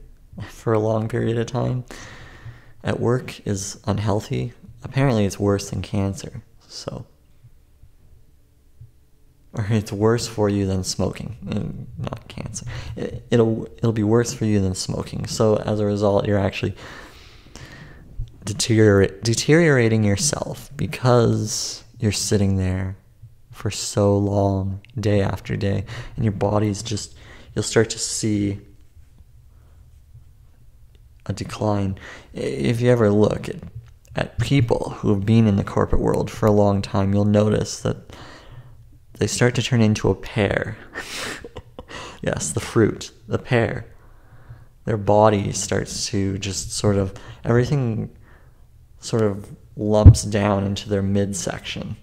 [0.49, 1.85] for a long period of time.
[2.83, 4.53] At work is unhealthy.
[4.83, 6.41] Apparently, it's worse than cancer.
[6.67, 7.05] So,
[9.53, 11.87] or it's worse for you than smoking.
[11.97, 12.65] Not cancer.
[12.95, 15.27] It, it'll it'll be worse for you than smoking.
[15.27, 16.75] So as a result, you're actually
[18.45, 22.95] deteriorate, deteriorating yourself because you're sitting there
[23.59, 25.83] for so long, day after day,
[26.15, 27.13] and your body's just,
[27.53, 28.57] you'll start to see
[31.25, 31.99] a decline.
[32.33, 33.57] If you ever look at,
[34.15, 37.81] at people who have been in the corporate world for a long time, you'll notice
[37.81, 37.97] that
[39.17, 40.77] they start to turn into a pear.
[42.21, 43.93] yes, the fruit, the pear.
[44.85, 48.15] Their body starts to just sort of, everything
[49.01, 51.97] sort of lumps down into their midsection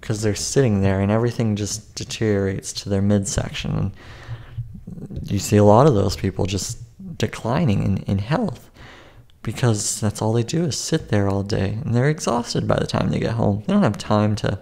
[0.00, 3.76] because they're sitting there and everything just deteriorates to their midsection.
[3.76, 6.78] And you see a lot of those people just
[7.18, 8.70] declining in, in health
[9.42, 12.86] because that's all they do is sit there all day and they're exhausted by the
[12.86, 13.62] time they get home.
[13.66, 14.60] They don't have time to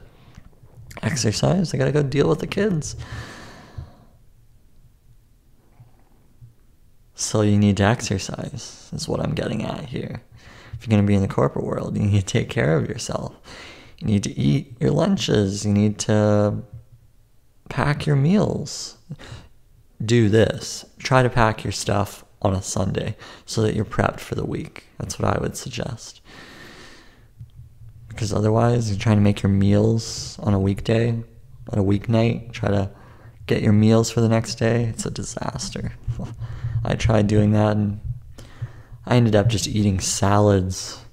[1.03, 2.97] exercise, they gotta go deal with the kids.
[7.14, 10.22] So you need to exercise, is what I'm getting at here.
[10.74, 13.34] If you're to be in the corporate world, you need to take care of yourself.
[14.01, 15.64] You need to eat your lunches.
[15.64, 16.62] You need to
[17.68, 18.96] pack your meals.
[20.05, 20.84] Do this.
[20.99, 24.84] Try to pack your stuff on a Sunday so that you're prepped for the week.
[24.99, 26.20] That's what I would suggest.
[28.09, 32.70] Because otherwise, you're trying to make your meals on a weekday, on a weeknight, try
[32.70, 32.90] to
[33.46, 34.84] get your meals for the next day.
[34.84, 35.92] It's a disaster.
[36.84, 38.01] I tried doing that and
[39.07, 41.05] I ended up just eating salads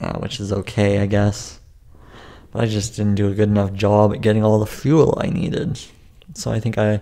[0.00, 1.60] uh, which is okay, I guess.
[2.52, 5.28] But I just didn't do a good enough job at getting all the fuel I
[5.28, 5.80] needed.
[6.34, 7.00] So I think I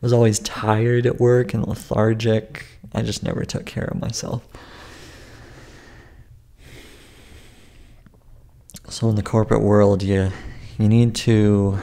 [0.00, 2.66] was always tired at work and lethargic.
[2.94, 4.46] I just never took care of myself.
[8.88, 10.32] So in the corporate world, you
[10.78, 11.78] you need to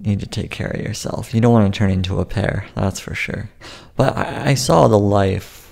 [0.00, 1.32] need to take care of yourself.
[1.32, 3.50] You don't want to turn into a pear, that's for sure.
[3.96, 5.63] But I, I saw the life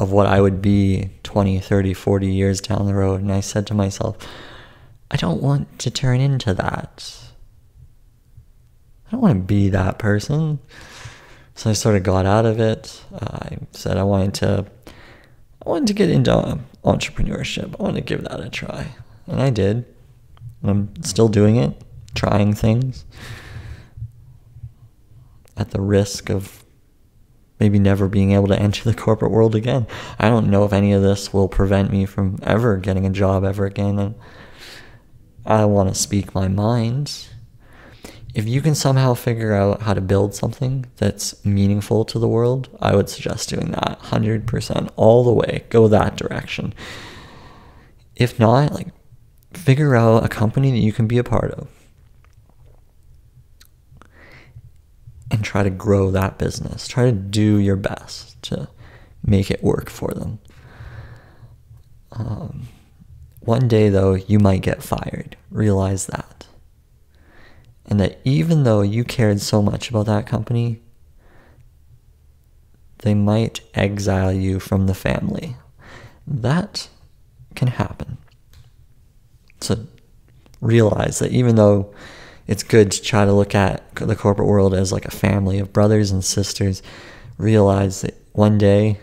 [0.00, 3.20] of what I would be 20, 30, 40 years down the road.
[3.20, 4.16] And I said to myself,
[5.10, 7.18] I don't want to turn into that.
[9.06, 10.58] I don't want to be that person.
[11.54, 13.04] So I sort of got out of it.
[13.12, 14.64] Uh, I said I wanted to,
[15.66, 17.78] I wanted to get into entrepreneurship.
[17.78, 18.94] I wanted to give that a try,
[19.26, 19.84] and I did.
[20.62, 21.78] I'm still doing it,
[22.14, 23.04] trying things
[25.58, 26.59] at the risk of
[27.60, 29.86] maybe never being able to enter the corporate world again.
[30.18, 33.44] I don't know if any of this will prevent me from ever getting a job
[33.44, 33.98] ever again.
[33.98, 34.14] And
[35.44, 37.28] I want to speak my mind.
[38.34, 42.68] If you can somehow figure out how to build something that's meaningful to the world,
[42.80, 45.64] I would suggest doing that 100% all the way.
[45.68, 46.72] Go that direction.
[48.16, 48.88] If not, like
[49.52, 51.68] figure out a company that you can be a part of
[55.30, 56.88] and try to grow that business.
[56.88, 58.68] Try to do your best to
[59.24, 60.38] make it work for them.
[62.12, 62.68] Um,
[63.40, 65.36] one day, though, you might get fired.
[65.50, 66.46] Realize that.
[67.86, 70.80] And that even though you cared so much about that company,
[72.98, 75.56] they might exile you from the family.
[76.26, 76.88] That
[77.54, 78.18] can happen.
[79.60, 79.86] So
[80.60, 81.92] realize that even though
[82.50, 85.72] it's good to try to look at the corporate world as like a family of
[85.72, 86.82] brothers and sisters,
[87.38, 88.98] realize that one day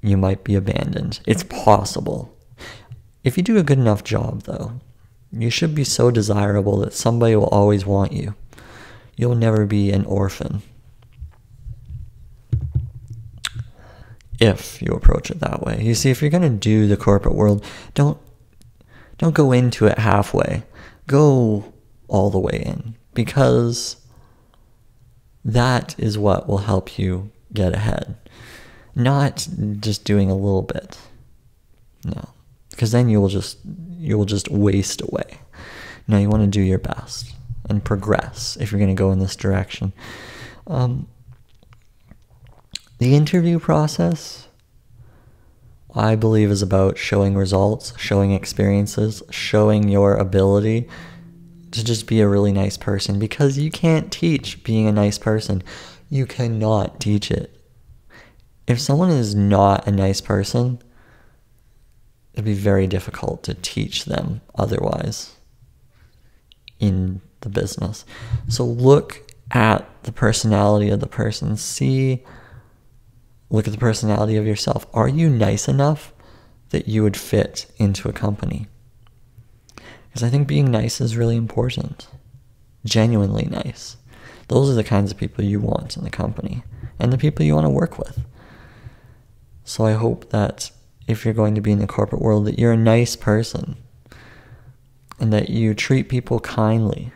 [0.00, 1.20] you might be abandoned.
[1.26, 2.34] It's possible.
[3.22, 4.80] If you do a good enough job, though,
[5.30, 8.34] you should be so desirable that somebody will always want you.
[9.14, 10.62] You'll never be an orphan.
[14.40, 15.82] If you approach it that way.
[15.82, 18.18] You see, if you're going to do the corporate world, don't
[19.18, 20.62] don't go into it halfway.
[21.06, 21.74] Go
[22.10, 23.96] all the way in because
[25.44, 28.16] that is what will help you get ahead.
[28.94, 29.48] Not
[29.78, 30.98] just doing a little bit.
[32.04, 32.30] No.
[32.70, 33.58] Because then you will just
[33.98, 35.38] you will just waste away.
[36.08, 37.32] Now you want to do your best
[37.68, 39.92] and progress if you're going to go in this direction.
[40.66, 41.08] Um,
[42.98, 44.48] the interview process,
[45.94, 50.88] I believe, is about showing results, showing experiences, showing your ability
[51.72, 55.62] to just be a really nice person because you can't teach being a nice person.
[56.08, 57.56] You cannot teach it.
[58.66, 60.80] If someone is not a nice person,
[62.32, 65.36] it'd be very difficult to teach them otherwise
[66.78, 68.04] in the business.
[68.48, 71.56] So look at the personality of the person.
[71.56, 72.24] See,
[73.50, 74.86] look at the personality of yourself.
[74.94, 76.12] Are you nice enough
[76.70, 78.68] that you would fit into a company?
[80.10, 82.08] Because I think being nice is really important.
[82.84, 83.96] Genuinely nice.
[84.48, 86.64] Those are the kinds of people you want in the company
[86.98, 88.24] and the people you want to work with.
[89.62, 90.72] So I hope that
[91.06, 93.76] if you're going to be in the corporate world, that you're a nice person
[95.20, 97.12] and that you treat people kindly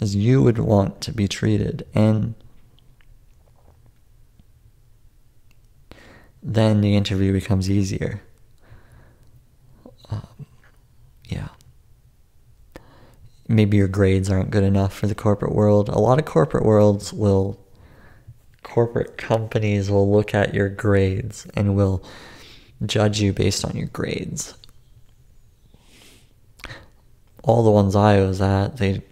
[0.00, 1.86] as you would want to be treated.
[1.94, 2.34] And
[6.42, 8.22] then the interview becomes easier.
[11.26, 11.48] Yeah.
[13.48, 15.88] Maybe your grades aren't good enough for the corporate world.
[15.88, 17.58] A lot of corporate worlds will
[18.62, 22.04] corporate companies will look at your grades and will
[22.86, 24.54] judge you based on your grades.
[27.42, 29.02] All the ones I was at, they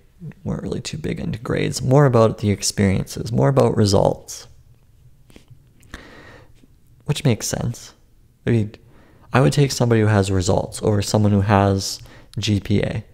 [0.45, 4.47] weren't really too big into grades, more about the experiences, more about results.
[7.07, 7.93] Which makes sense.
[8.47, 8.75] I mean,
[9.33, 12.01] I would take somebody who has results over someone who has
[12.39, 13.05] GPA.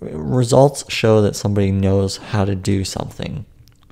[0.00, 3.44] Results show that somebody knows how to do something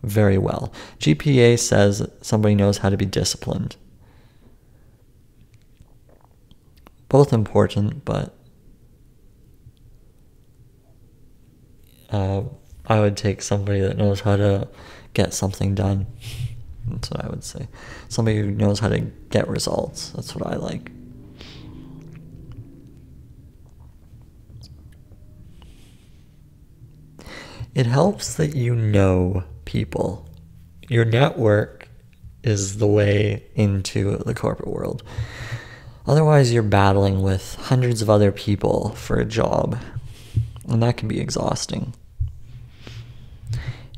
[0.02, 0.72] very well.
[0.98, 3.76] GPA says somebody knows how to be disciplined.
[7.08, 8.34] Both important, but
[12.10, 12.42] uh,
[12.86, 14.68] I would take somebody that knows how to
[15.14, 16.06] get something done.
[16.86, 17.68] That's what I would say.
[18.08, 20.10] Somebody who knows how to get results.
[20.10, 20.90] That's what I like.
[27.74, 30.28] It helps that you know people.
[30.88, 31.88] Your network
[32.42, 35.02] is the way into the corporate world.
[36.06, 39.78] Otherwise, you're battling with hundreds of other people for a job,
[40.68, 41.94] and that can be exhausting.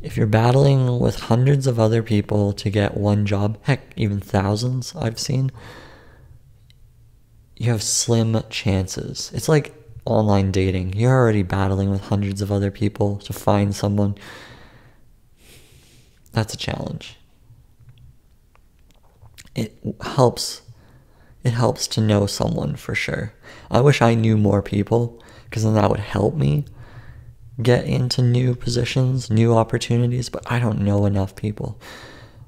[0.02, 4.94] If you're battling with hundreds of other people to get one job, heck, even thousands
[4.96, 5.50] I've seen,
[7.56, 9.30] you have slim chances.
[9.32, 9.72] It's like
[10.04, 10.94] online dating.
[10.94, 14.16] You're already battling with hundreds of other people to find someone
[16.32, 17.16] that's a challenge.
[19.54, 20.62] It helps
[21.44, 23.34] it helps to know someone for sure.
[23.70, 26.64] I wish I knew more people because then that would help me
[27.60, 31.80] get into new positions, new opportunities, but I don't know enough people.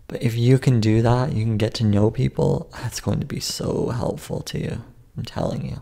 [0.07, 3.27] But if you can do that, you can get to know people, that's going to
[3.27, 4.83] be so helpful to you.
[5.17, 5.81] I'm telling you.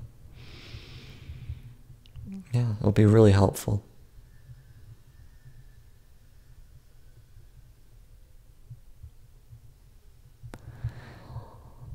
[2.52, 3.82] Yeah, it'll be really helpful.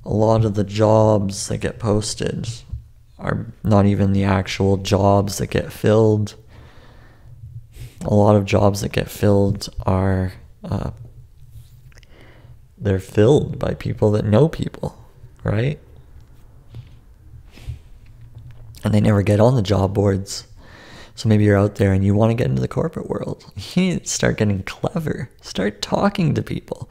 [0.08, 2.48] a lot of the jobs that get posted
[3.20, 6.36] are not even the actual jobs that get filled.
[8.06, 10.32] A lot of jobs that get filled are
[10.64, 10.92] uh,
[12.78, 14.98] they're filled by people that know people,
[15.44, 15.78] right?
[18.86, 20.47] And they never get on the job boards.
[21.18, 23.52] So maybe you're out there and you want to get into the corporate world.
[23.76, 25.32] You need to start getting clever.
[25.42, 26.88] Start talking to people.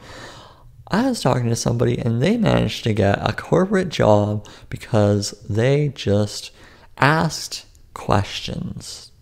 [0.89, 5.93] I was talking to somebody and they managed to get a corporate job because they
[5.95, 6.51] just
[6.99, 9.13] asked questions.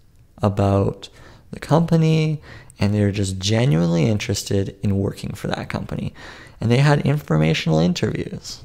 [0.42, 1.10] about
[1.50, 2.42] the company
[2.80, 6.14] and they were just genuinely interested in working for that company.
[6.60, 8.62] And they had informational interviews.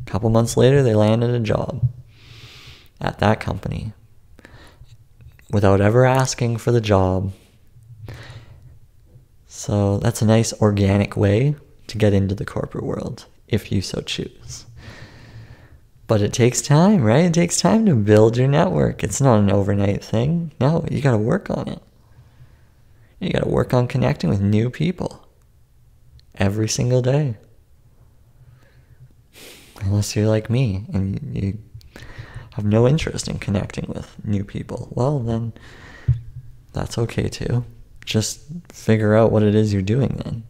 [0.00, 1.86] A couple months later, they landed a job
[3.00, 3.92] at that company
[5.54, 7.32] without ever asking for the job.
[9.46, 11.54] So that's a nice organic way
[11.86, 14.66] to get into the corporate world if you so choose.
[16.08, 17.24] But it takes time, right?
[17.24, 19.04] It takes time to build your network.
[19.04, 20.50] It's not an overnight thing.
[20.60, 21.82] No, you got to work on it.
[23.20, 25.26] You got to work on connecting with new people
[26.34, 27.36] every single day.
[29.80, 31.58] Unless you're like me and you
[32.54, 35.52] have no interest in connecting with new people, well, then
[36.72, 37.64] that's okay too.
[38.04, 40.44] Just figure out what it is you're doing then.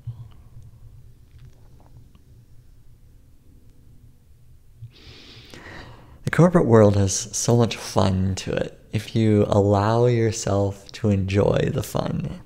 [6.24, 11.70] The corporate world has so much fun to it if you allow yourself to enjoy
[11.72, 12.42] the fun.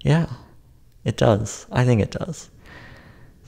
[0.00, 0.26] Yeah,
[1.04, 1.66] it does.
[1.70, 2.50] I think it does.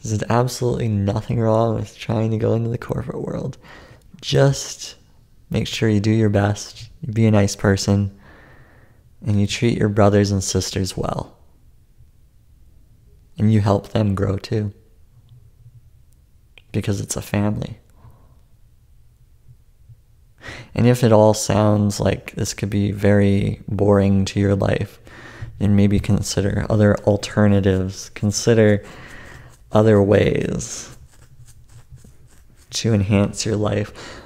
[0.05, 3.59] There's absolutely nothing wrong with trying to go into the corporate world.
[4.21, 4.95] Just
[5.51, 8.19] make sure you do your best, you be a nice person,
[9.25, 11.37] and you treat your brothers and sisters well.
[13.39, 14.73] And you help them grow too.
[16.73, 17.79] Because it's a family.
[20.75, 25.01] And if it all sounds like this could be very boring to your life,
[25.59, 28.11] then maybe consider other alternatives.
[28.11, 28.85] Consider
[29.73, 30.97] other ways
[32.71, 34.18] to enhance your life.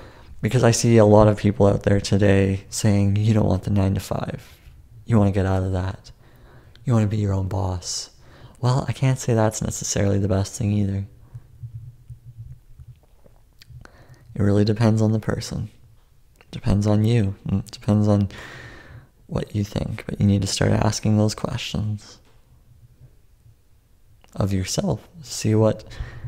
[0.42, 3.70] Because I see a lot of people out there today saying, you don't want the
[3.70, 4.58] nine to five.
[5.06, 6.10] You want to get out of that.
[6.84, 8.10] You want to be your own boss.
[8.60, 11.06] Well, I can't say that's necessarily the best thing either.
[14.34, 15.70] It really depends on the person.
[16.50, 17.36] Depends on you.
[17.50, 18.28] It depends on
[19.26, 20.04] what you think.
[20.06, 22.18] But you need to start asking those questions
[24.34, 25.08] of yourself.
[25.22, 25.84] See what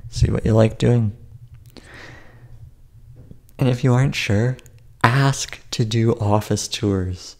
[0.08, 1.16] see what you like doing.
[3.64, 4.58] And if you aren't sure,
[5.02, 7.36] ask to do office tours.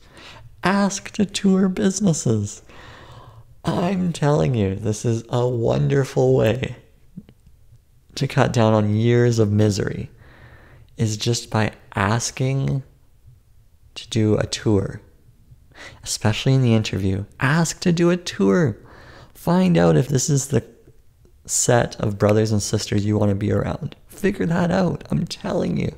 [0.63, 2.63] Ask to tour businesses.
[3.63, 6.77] I'm telling you, this is a wonderful way
[8.15, 10.09] to cut down on years of misery
[10.97, 12.83] is just by asking
[13.95, 15.03] to do a tour,
[16.03, 17.27] especially in the interview.
[17.39, 18.79] Ask to do a tour.
[19.35, 20.65] Find out if this is the
[21.45, 23.95] set of brothers and sisters you want to be around.
[24.25, 25.05] Figure that out.
[25.11, 25.95] I'm telling you.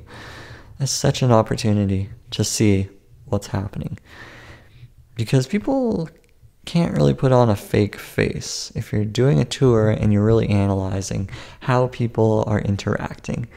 [0.81, 2.89] It's such an opportunity to see
[3.23, 3.97] what's happening.
[5.15, 6.09] Because people
[6.65, 8.69] can't really put on a fake face.
[8.75, 11.29] If you're doing a tour and you're really analyzing
[11.61, 13.47] how people are interacting,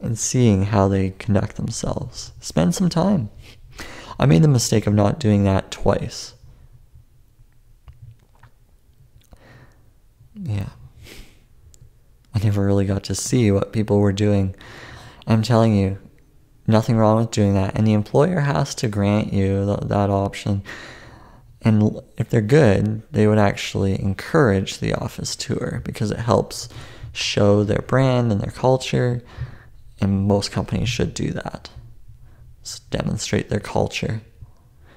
[0.00, 2.32] and seeing how they conduct themselves.
[2.40, 3.30] Spend some time.
[4.18, 6.34] I made the mistake of not doing that twice.
[10.34, 10.70] Yeah.
[12.34, 14.54] I never really got to see what people were doing.
[15.26, 15.98] I'm telling you,
[16.66, 17.76] nothing wrong with doing that.
[17.76, 20.62] And the employer has to grant you th- that option.
[21.62, 26.68] And if they're good, they would actually encourage the office tour because it helps
[27.12, 29.22] show their brand and their culture
[30.00, 31.68] and most companies should do that.
[32.62, 34.22] Just demonstrate their culture.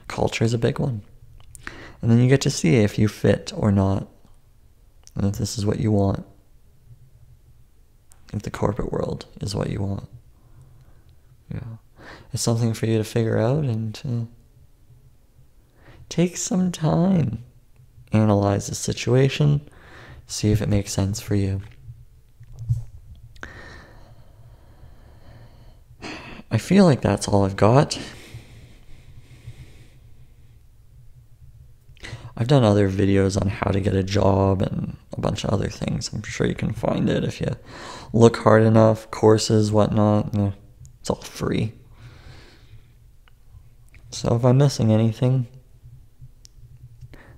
[0.07, 1.01] Culture is a big one.
[2.01, 4.07] And then you get to see if you fit or not.
[5.15, 6.25] And if this is what you want.
[8.33, 10.09] If the corporate world is what you want.
[11.53, 11.77] Yeah.
[12.33, 14.27] It's something for you to figure out and to
[16.09, 17.43] take some time.
[18.11, 19.61] Analyze the situation.
[20.25, 21.61] See if it makes sense for you.
[26.49, 27.99] I feel like that's all I've got.
[32.35, 35.69] I've done other videos on how to get a job and a bunch of other
[35.69, 36.11] things.
[36.11, 37.55] I'm sure you can find it if you
[38.11, 40.33] look hard enough, courses, whatnot.
[40.99, 41.73] It's all free.
[44.09, 45.47] So if I'm missing anything,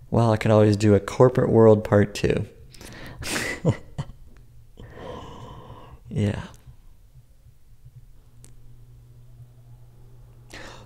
[0.09, 2.47] well, I could always do a corporate world part two.
[6.09, 6.43] yeah.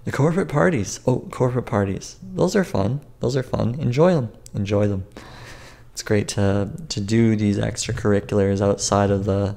[0.10, 0.99] The corporate parties.
[1.05, 2.18] Oh, corporate parties.
[2.24, 3.01] Those are fun.
[3.20, 3.76] Those are fun.
[3.76, 4.32] Enjoy them.
[4.55, 5.05] Enjoy them.
[5.93, 9.55] It's great to to do these extracurriculars outside of the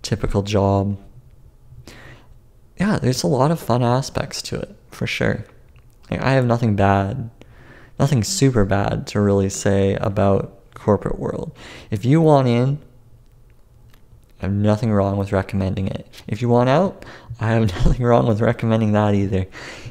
[0.00, 1.00] typical job.
[2.78, 5.44] Yeah, there's a lot of fun aspects to it, for sure.
[6.08, 7.30] Like, I have nothing bad,
[7.98, 11.50] nothing super bad to really say about corporate world.
[11.90, 12.78] If you want in
[14.42, 16.04] I have nothing wrong with recommending it.
[16.26, 17.04] If you want out,
[17.42, 19.46] I have nothing wrong with recommending that either.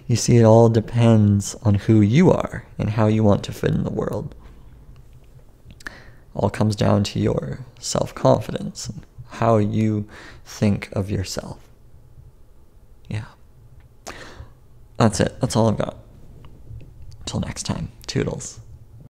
[0.08, 3.72] You see, it all depends on who you are and how you want to fit
[3.72, 4.34] in the world.
[6.34, 10.08] All comes down to your self confidence and how you
[10.46, 11.60] think of yourself.
[13.10, 13.26] Yeah.
[14.96, 15.36] That's it.
[15.42, 15.98] That's all I've got.
[17.20, 17.92] Until next time.
[18.08, 18.61] Toodles.